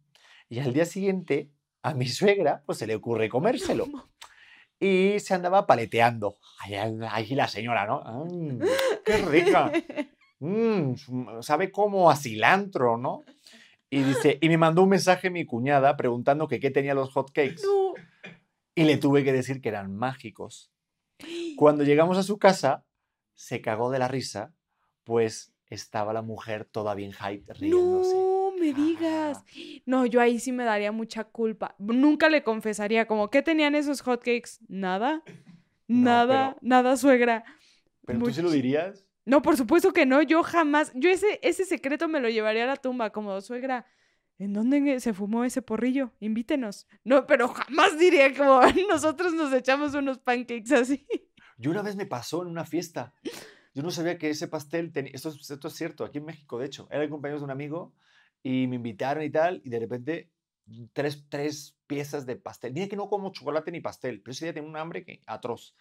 [0.48, 1.50] y al día siguiente
[1.82, 3.86] a mi suegra pues se le ocurre comérselo.
[4.78, 6.36] Y se andaba paleteando.
[7.10, 8.02] Ahí, la señora, ¿no?
[8.26, 8.60] Mm,
[9.06, 9.72] ¡Qué rica!
[10.38, 10.92] "Mm,
[11.40, 13.24] sabe como a cilantro, ¿no?
[13.88, 17.32] Y dice, y me mandó un mensaje mi cuñada preguntando que qué tenía los hot
[17.32, 17.62] cakes.
[17.64, 17.94] No.
[18.74, 20.70] Y le tuve que decir que eran mágicos.
[21.56, 22.84] Cuando llegamos a su casa,
[23.34, 24.52] se cagó de la risa,
[25.04, 28.14] pues estaba la mujer toda bien hype riéndose.
[28.14, 29.44] No me digas.
[29.84, 31.74] No, yo ahí sí me daría mucha culpa.
[31.78, 34.58] Nunca le confesaría como, ¿qué tenían esos hotcakes?
[34.68, 35.22] Nada.
[35.88, 37.44] No, Nada, pero- nada, suegra.
[38.04, 39.04] ¿Pero tú se lo dirías?
[39.24, 42.68] No, por supuesto que no, yo jamás, yo ese, ese secreto me lo llevaría a
[42.68, 43.84] la tumba, como suegra,
[44.38, 46.12] ¿en dónde se fumó ese porrillo?
[46.20, 46.86] Invítenos.
[47.04, 48.60] No, pero jamás diría como
[48.90, 51.06] nosotros nos echamos unos pancakes así.
[51.58, 53.14] Yo una vez me pasó en una fiesta.
[53.74, 55.12] Yo no sabía que ese pastel tenía...
[55.14, 56.86] Esto, es- esto es cierto, aquí en México, de hecho.
[56.90, 57.94] Era el cumpleaños de un amigo
[58.42, 60.30] y me invitaron y tal, y de repente
[60.92, 62.72] tres, tres piezas de pastel.
[62.72, 65.74] Mira que no como chocolate ni pastel, pero ese día tenía un hambre que atroz.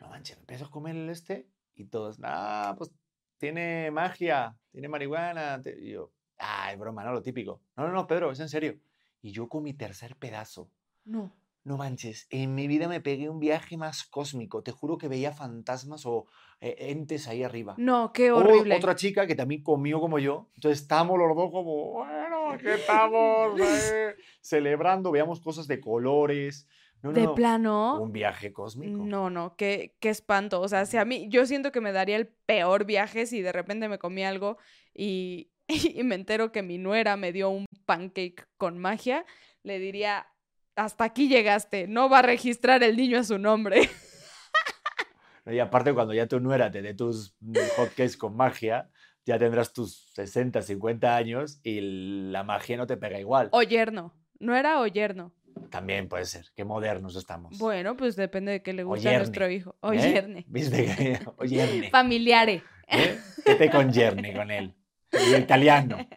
[0.00, 2.90] No manches, me empiezo a comer el este y todos, ah, pues
[3.38, 5.60] tiene magia, tiene marihuana.
[5.62, 5.78] te-".
[5.80, 7.60] Y yo, es broma, no, lo típico.
[7.76, 8.78] No, no, no, Pedro, es en serio.
[9.20, 10.70] Y yo con mi tercer pedazo.
[11.04, 11.32] No.
[11.64, 14.62] No manches, en mi vida me pegué un viaje más cósmico.
[14.62, 16.26] Te juro que veía fantasmas o
[16.60, 17.74] eh, entes ahí arriba.
[17.76, 18.76] No, qué O horrible.
[18.76, 20.48] otra chica que también comió como yo.
[20.54, 26.66] Entonces estamos los dos como, bueno, aquí estamos eh, celebrando, veamos cosas de colores.
[27.02, 28.00] No, no, De no, plano.
[28.00, 29.04] Un viaje cósmico.
[29.04, 30.62] No, no, qué, qué espanto.
[30.62, 33.52] O sea, si a mí, yo siento que me daría el peor viaje si de
[33.52, 34.56] repente me comí algo
[34.94, 35.50] y,
[35.98, 39.24] y me entero que mi nuera me dio un pancake con magia,
[39.62, 40.26] le diría,
[40.76, 43.88] hasta aquí llegaste, no va a registrar el niño a su nombre.
[45.44, 48.90] No, Y aparte, cuando ya tu nuera te dé tus mm, hotcakes con magia,
[49.24, 51.80] ya tendrás tus 60, 50 años y
[52.30, 53.48] la magia no te pega igual.
[53.52, 55.34] O yerno, nuera o yerno.
[55.70, 56.46] También puede ser.
[56.54, 57.58] Qué modernos estamos.
[57.58, 59.76] Bueno, pues depende de qué le guste a nuestro hijo.
[59.80, 59.98] O ¿Eh?
[59.98, 60.44] yerne.
[60.48, 60.84] ¿Viste?
[60.96, 61.90] que- O yerne.
[61.90, 62.62] Familiare.
[62.86, 63.18] ¿Eh?
[63.44, 64.74] ¿Qué te conjerne con él?
[65.12, 65.98] El italiano.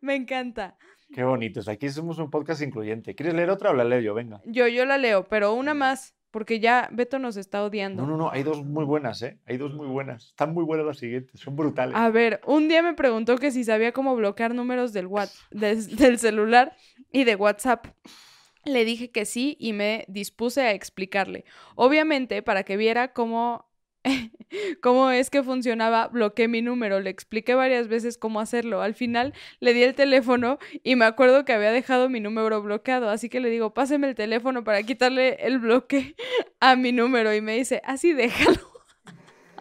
[0.00, 0.76] Me encanta.
[1.12, 1.68] Qué bonitos.
[1.68, 3.14] Aquí somos un podcast incluyente.
[3.14, 4.14] ¿Quieres leer otra o la leo yo?
[4.14, 4.40] Venga.
[4.44, 8.02] Yo, yo la leo, pero una más, porque ya Beto nos está odiando.
[8.02, 8.30] No, no, no.
[8.30, 9.38] Hay dos muy buenas, ¿eh?
[9.46, 10.26] Hay dos muy buenas.
[10.26, 11.40] Están muy buenas las siguientes.
[11.40, 11.96] Son brutales.
[11.96, 16.18] A ver, un día me preguntó que si sabía cómo bloquear números del, what- del
[16.18, 16.76] celular
[17.10, 17.86] y de WhatsApp.
[18.64, 21.44] Le dije que sí y me dispuse a explicarle.
[21.74, 23.67] Obviamente, para que viera cómo
[24.82, 28.82] cómo es que funcionaba, bloqueé mi número, le expliqué varias veces cómo hacerlo.
[28.82, 33.10] Al final le di el teléfono y me acuerdo que había dejado mi número bloqueado,
[33.10, 36.14] así que le digo, páseme el teléfono para quitarle el bloque
[36.60, 38.60] a mi número y me dice, así déjalo.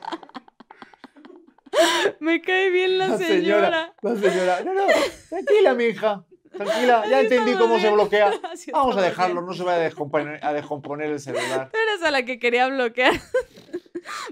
[2.20, 3.94] me cae bien la, señora.
[4.02, 4.82] La señora, no, no,
[5.30, 6.24] tranquila, mi hija.
[6.52, 8.32] Tranquila, ya entendí cómo se bloquea.
[8.72, 11.70] Vamos a dejarlo, no se va a descomponer, a descomponer el celular.
[11.72, 13.14] Tú eres a la que quería bloquear.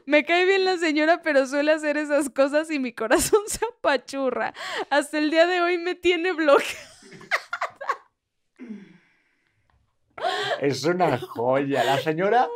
[0.05, 4.53] Me cae bien la señora, pero suele hacer esas cosas y mi corazón se apachurra.
[4.89, 6.95] Hasta el día de hoy me tiene bloqueado.
[10.61, 11.83] Es una joya.
[11.83, 12.47] La señora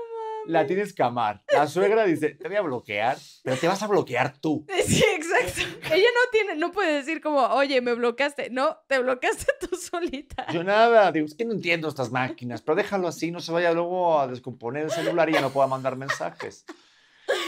[0.49, 1.43] la tienes que amar.
[1.53, 4.65] La suegra dice, te voy a bloquear, pero te vas a bloquear tú.
[4.85, 5.61] Sí, exacto.
[5.93, 8.49] Ella no tiene, no puede decir como, oye, me bloqueaste.
[8.49, 10.47] No, te bloqueaste tú solita.
[10.51, 13.71] Yo nada, digo, es que no entiendo estas máquinas, pero déjalo así, no se vaya
[13.71, 16.65] luego a descomponer el celular y ya no pueda mandar mensajes.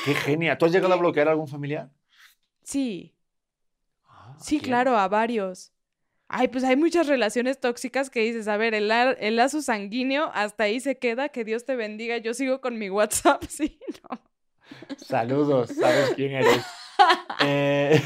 [0.05, 0.57] Qué genia.
[0.57, 1.89] ¿Tú has llegado a bloquear a algún familiar?
[2.63, 3.13] Sí.
[4.07, 5.71] Ah, sí, claro, a varios.
[6.33, 10.63] Ay, pues hay muchas relaciones tóxicas que dices, a ver, el, el, lazo sanguíneo hasta
[10.63, 14.17] ahí se queda, que Dios te bendiga, yo sigo con mi WhatsApp, sí, no.
[14.95, 16.65] Saludos, sabes quién eres.
[17.43, 17.99] Eh,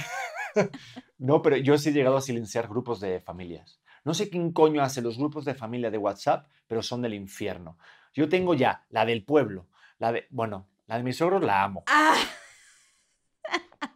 [1.17, 3.81] no, pero yo sí he llegado a silenciar grupos de familias.
[4.05, 7.77] No sé quién coño hace los grupos de familia de WhatsApp, pero son del infierno.
[8.13, 9.67] Yo tengo ya la del pueblo,
[9.99, 11.83] la de, bueno, la de mis suegros la amo.
[11.87, 12.15] Ah.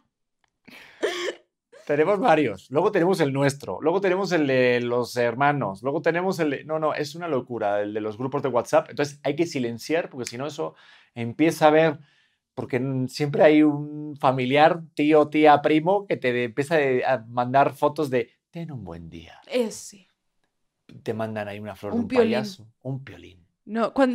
[1.86, 2.70] Tenemos varios.
[2.70, 3.80] Luego tenemos el nuestro.
[3.80, 5.82] Luego tenemos el de los hermanos.
[5.82, 6.64] Luego tenemos el de...
[6.64, 8.90] No, no, es una locura el de los grupos de WhatsApp.
[8.90, 10.76] Entonces hay que silenciar porque si no eso
[11.16, 11.98] empieza a ver...
[12.54, 16.76] Porque siempre hay un familiar, tío, tía, primo, que te empieza
[17.06, 18.30] a mandar fotos de...
[18.50, 19.40] Ten un buen día.
[19.48, 20.06] Ese.
[21.02, 22.68] Te mandan ahí una flor un de un payaso.
[22.82, 23.49] Un piolín.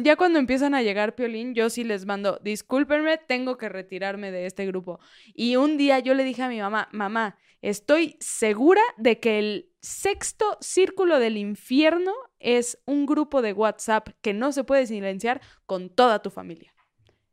[0.03, 4.45] Ya cuando empiezan a llegar Piolín, yo sí les mando, discúlpenme, tengo que retirarme de
[4.45, 4.99] este grupo.
[5.33, 9.71] Y un día yo le dije a mi mamá, mamá, Estoy segura de que el
[9.81, 15.89] sexto círculo del infierno es un grupo de WhatsApp que no se puede silenciar con
[15.89, 16.75] toda tu familia.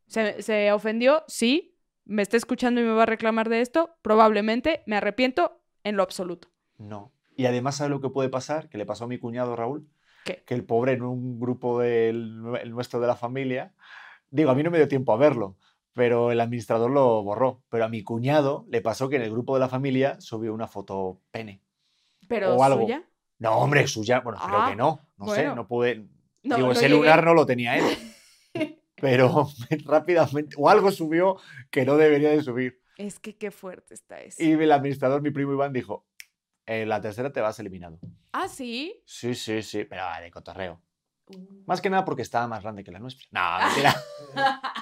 [0.07, 1.23] ¿Se, ofendió?
[1.27, 1.77] Sí.
[2.03, 3.95] ¿Me está escuchando y me va a reclamar de esto?
[4.01, 4.81] Probablemente.
[4.87, 6.47] Me arrepiento en lo absoluto.
[6.79, 7.13] No.
[7.35, 8.69] Y además, ¿sabe lo que puede pasar?
[8.69, 9.87] Que le pasó a mi cuñado Raúl.
[10.23, 13.73] Que el pobre en un grupo del nuestro de la familia,
[14.29, 15.57] digo, a mí no me dio tiempo a verlo,
[15.93, 17.61] pero el administrador lo borró.
[17.69, 20.67] Pero a mi cuñado le pasó que en el grupo de la familia subió una
[20.67, 21.61] foto pene.
[22.27, 22.81] ¿Pero o algo.
[22.81, 23.03] suya?
[23.39, 24.21] No, hombre, suya.
[24.21, 24.99] Bueno, creo que ah, no.
[25.17, 26.07] No sé, no pude.
[26.41, 27.85] Digo, ese lugar no lo tenía él.
[29.03, 29.49] pero
[29.85, 30.55] rápidamente.
[30.57, 31.37] O algo subió
[31.69, 32.81] que no debería de subir.
[32.97, 34.41] Es que qué fuerte está eso.
[34.41, 36.05] Y el administrador, mi primo Iván, dijo:
[36.65, 37.99] en la tercera te vas eliminado.
[38.31, 39.01] ¿Ah, sí?
[39.05, 39.85] Sí, sí, sí.
[39.85, 40.81] Pero de cotorreo.
[41.27, 41.63] Uh.
[41.65, 43.27] Más que nada porque estaba más grande que la nuestra.
[43.31, 43.95] No, mentira.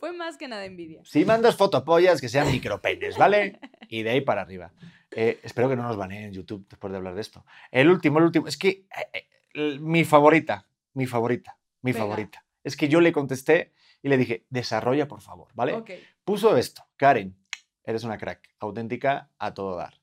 [0.00, 1.02] Fue más que nada envidia.
[1.04, 3.58] Si mandas fotopollas que sean micropenes, ¿vale?
[3.88, 4.72] Y de ahí para arriba.
[5.10, 7.44] Eh, espero que no nos baneen en YouTube después de hablar de esto.
[7.70, 8.46] El último, el último.
[8.46, 12.44] Es que eh, eh, mi favorita, mi favorita, mi favorita.
[12.62, 15.82] Es que yo le contesté y le dije, desarrolla por favor, ¿vale?
[16.24, 16.86] Puso esto.
[16.96, 17.36] Karen,
[17.82, 19.94] eres una crack, auténtica a todo dar.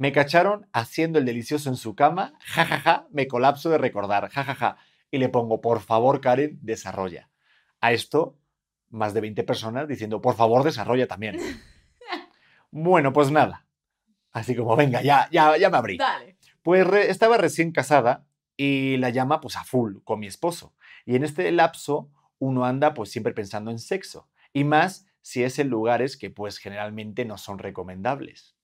[0.00, 4.30] Me cacharon haciendo el delicioso en su cama, jajaja, ja, ja, me colapso de recordar,
[4.30, 4.54] jajaja.
[4.54, 4.76] Ja,
[5.10, 7.28] y le pongo, por favor, Karen, desarrolla.
[7.82, 8.38] A esto
[8.88, 11.36] más de 20 personas diciendo, por favor, desarrolla también.
[12.70, 13.66] bueno, pues nada.
[14.32, 15.98] Así como, venga, ya, ya, ya me abrí.
[15.98, 16.38] Dale.
[16.62, 18.24] Pues estaba recién casada
[18.56, 20.74] y la llama pues a full con mi esposo.
[21.04, 24.30] Y en este lapso uno anda pues siempre pensando en sexo.
[24.54, 28.56] Y más si es en lugares que pues generalmente no son recomendables.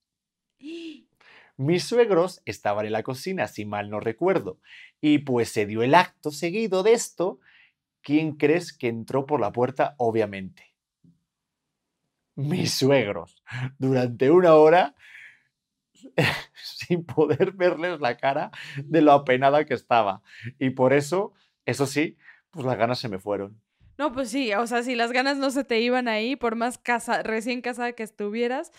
[1.57, 4.61] Mis suegros estaban en la cocina, si mal no recuerdo,
[5.01, 7.41] y pues se dio el acto seguido de esto
[8.07, 9.97] ¿quién crees que entró por la puerta?
[9.99, 10.77] Obviamente.
[12.37, 13.43] Mis suegros.
[13.79, 14.95] Durante una hora
[16.55, 20.23] sin poder verles la cara de lo apenada que estaba.
[20.61, 21.33] Y por eso,
[21.65, 22.17] eso sí,
[22.53, 23.61] pues las ganas se me fueron.
[23.99, 26.79] No, pues sí, o sea, si las ganas no se te iban ahí, por más
[26.79, 28.71] casa, recién casada que estuvieras.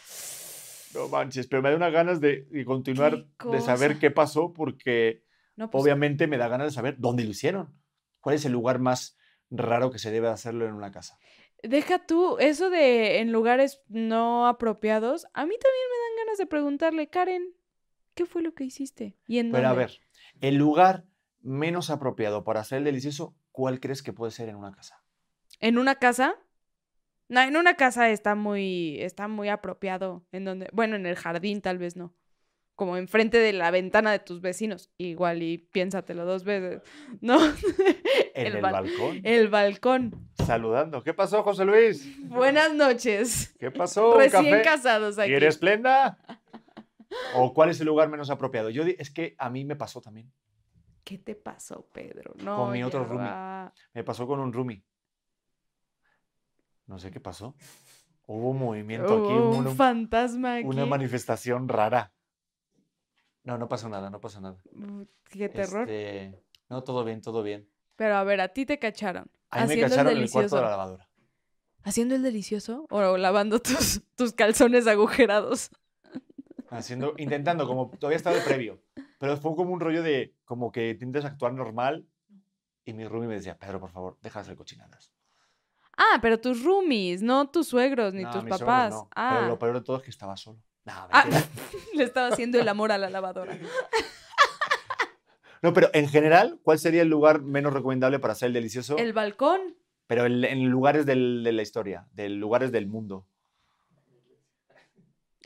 [0.93, 5.23] No manches, pero me da unas ganas de, continuar, de saber qué pasó, porque
[5.55, 7.73] pues obviamente me da ganas de saber dónde lo hicieron.
[8.19, 9.17] ¿Cuál es el lugar más
[9.49, 11.19] raro que se debe hacerlo en una casa.
[11.63, 16.45] Deja tú, eso de en lugares no apropiados, a mí también me dan ganas de
[16.45, 17.53] preguntarle, Karen,
[18.13, 19.17] ¿qué fue lo que hiciste?
[19.25, 19.99] ¿Y en Pero a ver,
[20.41, 21.05] el lugar
[21.41, 25.03] menos apropiado para hacer el delicioso, ¿cuál crees que puede ser en una casa?
[25.59, 26.35] ¿En una casa?
[27.29, 30.25] No, en una casa está muy, está muy apropiado.
[30.31, 32.13] En donde, bueno, en el jardín tal vez no.
[32.75, 34.89] como enfrente de la ventana de tus vecinos.
[34.97, 36.81] Igual y piénsatelo dos veces,
[37.21, 37.37] ¿no?
[38.33, 39.21] En el, bal- balcón.
[39.23, 40.29] El balcón.
[40.45, 41.01] Saludando.
[41.03, 42.07] ¿Qué pasó, José Luis?
[42.29, 43.55] Buenas noches.
[43.59, 44.11] ¿Qué pasó?
[44.13, 44.61] ¿Un Recién café?
[44.61, 45.29] casados aquí.
[45.31, 46.19] ¿Quieres plenda?
[47.35, 48.69] ¿O cuál es el lugar menos apropiado?
[48.69, 50.31] Yo es que a mí me pasó también.
[51.03, 52.33] ¿Qué te pasó, Pedro?
[52.43, 53.25] No, Con mi otro roomie.
[53.27, 53.73] va.
[53.93, 54.83] Me pasó con un roomie.
[56.87, 57.55] No sé qué pasó.
[58.25, 60.65] Hubo un movimiento aquí, un- un fantasma aquí.
[60.67, 62.11] una manifestación rara.
[63.43, 64.57] No, no pasó nada, no pasó nada.
[65.29, 65.89] Qué terror.
[65.89, 67.69] Este, no, todo bien, todo bien.
[67.95, 69.29] Pero a ver, a ti te cacharon.
[69.49, 71.09] A mí me cacharon el en el cuarto de la lavadora.
[71.83, 72.85] ¿Haciendo el delicioso?
[72.89, 75.69] ¿O lavando tus, tus calzones agujerados?
[76.69, 78.81] Haciendo, intentando, como todavía estaba de previo.
[79.19, 82.05] Pero fue como un rollo de, como que intentas actuar normal.
[82.83, 85.13] Y mi roomie me decía, Pedro, por favor, deja de hacer cochinadas.
[85.97, 88.91] Ah, pero tus roomies, no tus suegros ni No, tus papás.
[88.93, 89.09] no.
[89.15, 90.59] Ah, Pero lo peor de todo es que estaba solo.
[90.85, 91.25] No, Ah,
[91.95, 93.57] le estaba haciendo el amor a la lavadora.
[95.63, 98.97] No, pero en general, ¿cuál sería el lugar menos recomendable para hacer el delicioso?
[98.97, 99.75] El balcón.
[100.05, 103.25] Pero en lugares del- de la historia, de lugares del mundo.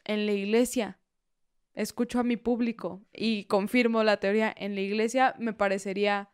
[0.04, 1.00] En la iglesia.
[1.74, 4.54] Escucho a mi público y confirmo la teoría.
[4.56, 6.30] En la iglesia me parecería.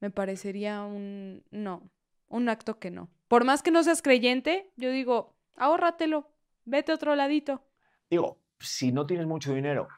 [0.00, 1.42] Me parecería un.
[1.50, 1.90] No.
[2.28, 3.08] Un acto que no.
[3.28, 6.32] Por más que no seas creyente, yo digo, ahórratelo.
[6.64, 7.62] Vete a otro ladito.
[8.10, 9.88] Digo, si no tienes mucho dinero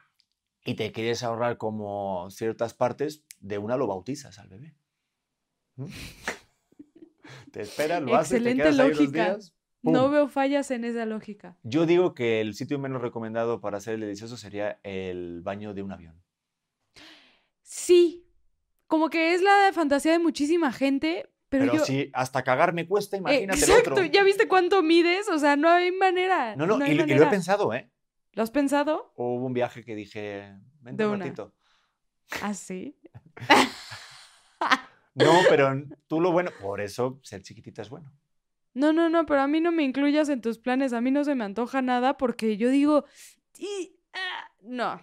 [0.63, 4.75] y te quieres ahorrar como ciertas partes, de una lo bautizas al bebé.
[5.75, 5.85] ¿Mm?
[7.51, 11.57] Te esperas, lo haces, te quedas ahí unos días, No veo fallas en esa lógica.
[11.63, 15.81] Yo digo que el sitio menos recomendado para hacer el delicioso sería el baño de
[15.81, 16.21] un avión.
[17.61, 18.25] Sí.
[18.87, 21.85] Como que es la fantasía de muchísima gente, pero, Pero, yo.
[21.85, 24.05] si hasta cagar me cuesta, imagínate el Exacto, otro.
[24.05, 25.27] ¿ya viste cuánto mides?
[25.27, 26.55] O sea, no hay manera.
[26.55, 27.91] No, no, y, lo- y lo he pensado, ¿eh?
[28.31, 29.11] ¿Lo has pensado?
[29.17, 31.53] Hubo un viaje que dije, vente un ratito.
[32.41, 32.97] Ah, sí.
[35.13, 35.73] No, pero
[36.07, 38.13] tú lo bueno, por eso ser chiquitita es bueno.
[38.73, 40.93] No, no, no, pero a mí no me incluyas en tus planes.
[40.93, 43.03] A mí no se me antoja nada porque yo digo.
[43.57, 45.01] "Y, ah", no.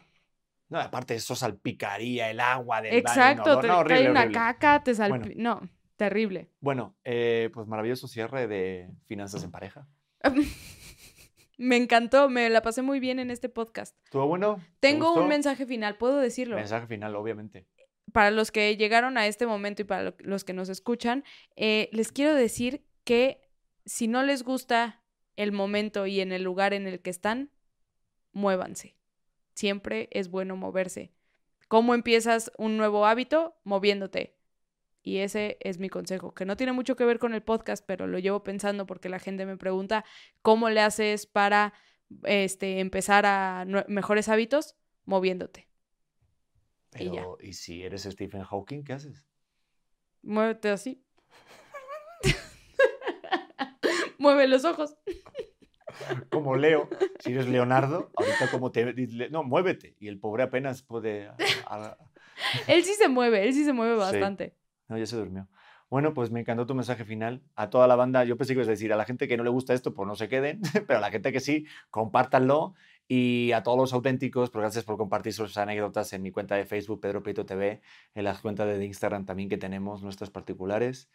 [0.70, 3.60] No, aparte eso salpicaría el agua del Exacto, baño.
[3.60, 4.38] te no, horrible, cae una horrible.
[4.38, 5.18] caca, te salpi...
[5.18, 5.34] Bueno.
[5.36, 5.68] No,
[5.98, 6.48] terrible.
[6.60, 9.86] Bueno, eh, pues maravilloso cierre de finanzas en pareja.
[11.58, 13.96] me encantó, me la pasé muy bien en este podcast.
[14.04, 14.56] ¿Estuvo bueno?
[14.80, 16.56] ¿Te Tengo un mensaje final, ¿puedo decirlo?
[16.56, 17.66] Mensaje final, obviamente.
[18.12, 21.24] para los que llegaron a este momento y para lo- los que nos escuchan,
[21.56, 23.42] eh, les quiero decir que
[23.84, 25.02] si no les gusta
[25.36, 27.50] el momento y en el lugar en el que están,
[28.32, 28.96] muévanse.
[29.54, 31.12] Siempre es bueno moverse.
[31.68, 33.56] ¿Cómo empiezas un nuevo hábito?
[33.64, 34.37] Moviéndote.
[35.02, 38.06] Y ese es mi consejo, que no tiene mucho que ver con el podcast, pero
[38.06, 40.04] lo llevo pensando porque la gente me pregunta
[40.42, 41.72] cómo le haces para
[42.24, 45.68] este, empezar a mejores hábitos, moviéndote.
[46.98, 47.10] Y ya.
[47.12, 49.24] Pero, ¿y si eres Stephen Hawking, qué haces?
[50.22, 51.02] Muévete así.
[54.18, 54.96] Mueve los ojos.
[56.30, 56.88] Como Leo.
[57.20, 58.92] Si eres Leonardo, ahorita como te...
[59.30, 59.96] No, muévete.
[59.98, 61.28] Y el pobre apenas puede...
[61.28, 61.36] a-
[61.66, 61.96] a-
[62.66, 64.00] Él sí se mueve, él sí se mueve Sí.
[64.88, 65.48] No, ya se durmió.
[65.90, 67.42] Bueno, pues me encantó tu mensaje final.
[67.56, 69.50] A toda la banda, yo pensé que ibas decir, a la gente que no le
[69.50, 72.74] gusta esto, pues no se queden, pero a la gente que sí, compártanlo.
[73.10, 76.66] Y a todos los auténticos, pues gracias por compartir sus anécdotas en mi cuenta de
[76.66, 77.80] Facebook, Pedro Prieto TV,
[78.14, 81.08] en las cuentas de Instagram también que tenemos, nuestras particulares.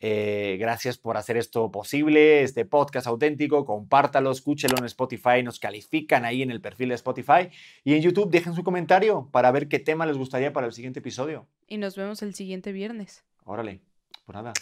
[0.00, 3.64] Eh, gracias por hacer esto posible, este podcast auténtico.
[3.64, 7.50] Compártalo, escúchelo en Spotify, nos califican ahí en el perfil de Spotify.
[7.84, 11.00] Y en YouTube dejen su comentario para ver qué tema les gustaría para el siguiente
[11.00, 11.46] episodio.
[11.66, 13.24] Y nos vemos el siguiente viernes.
[13.44, 13.80] Órale,
[14.24, 14.52] pues nada,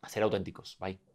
[0.00, 0.76] a ser auténticos.
[0.78, 1.07] Bye.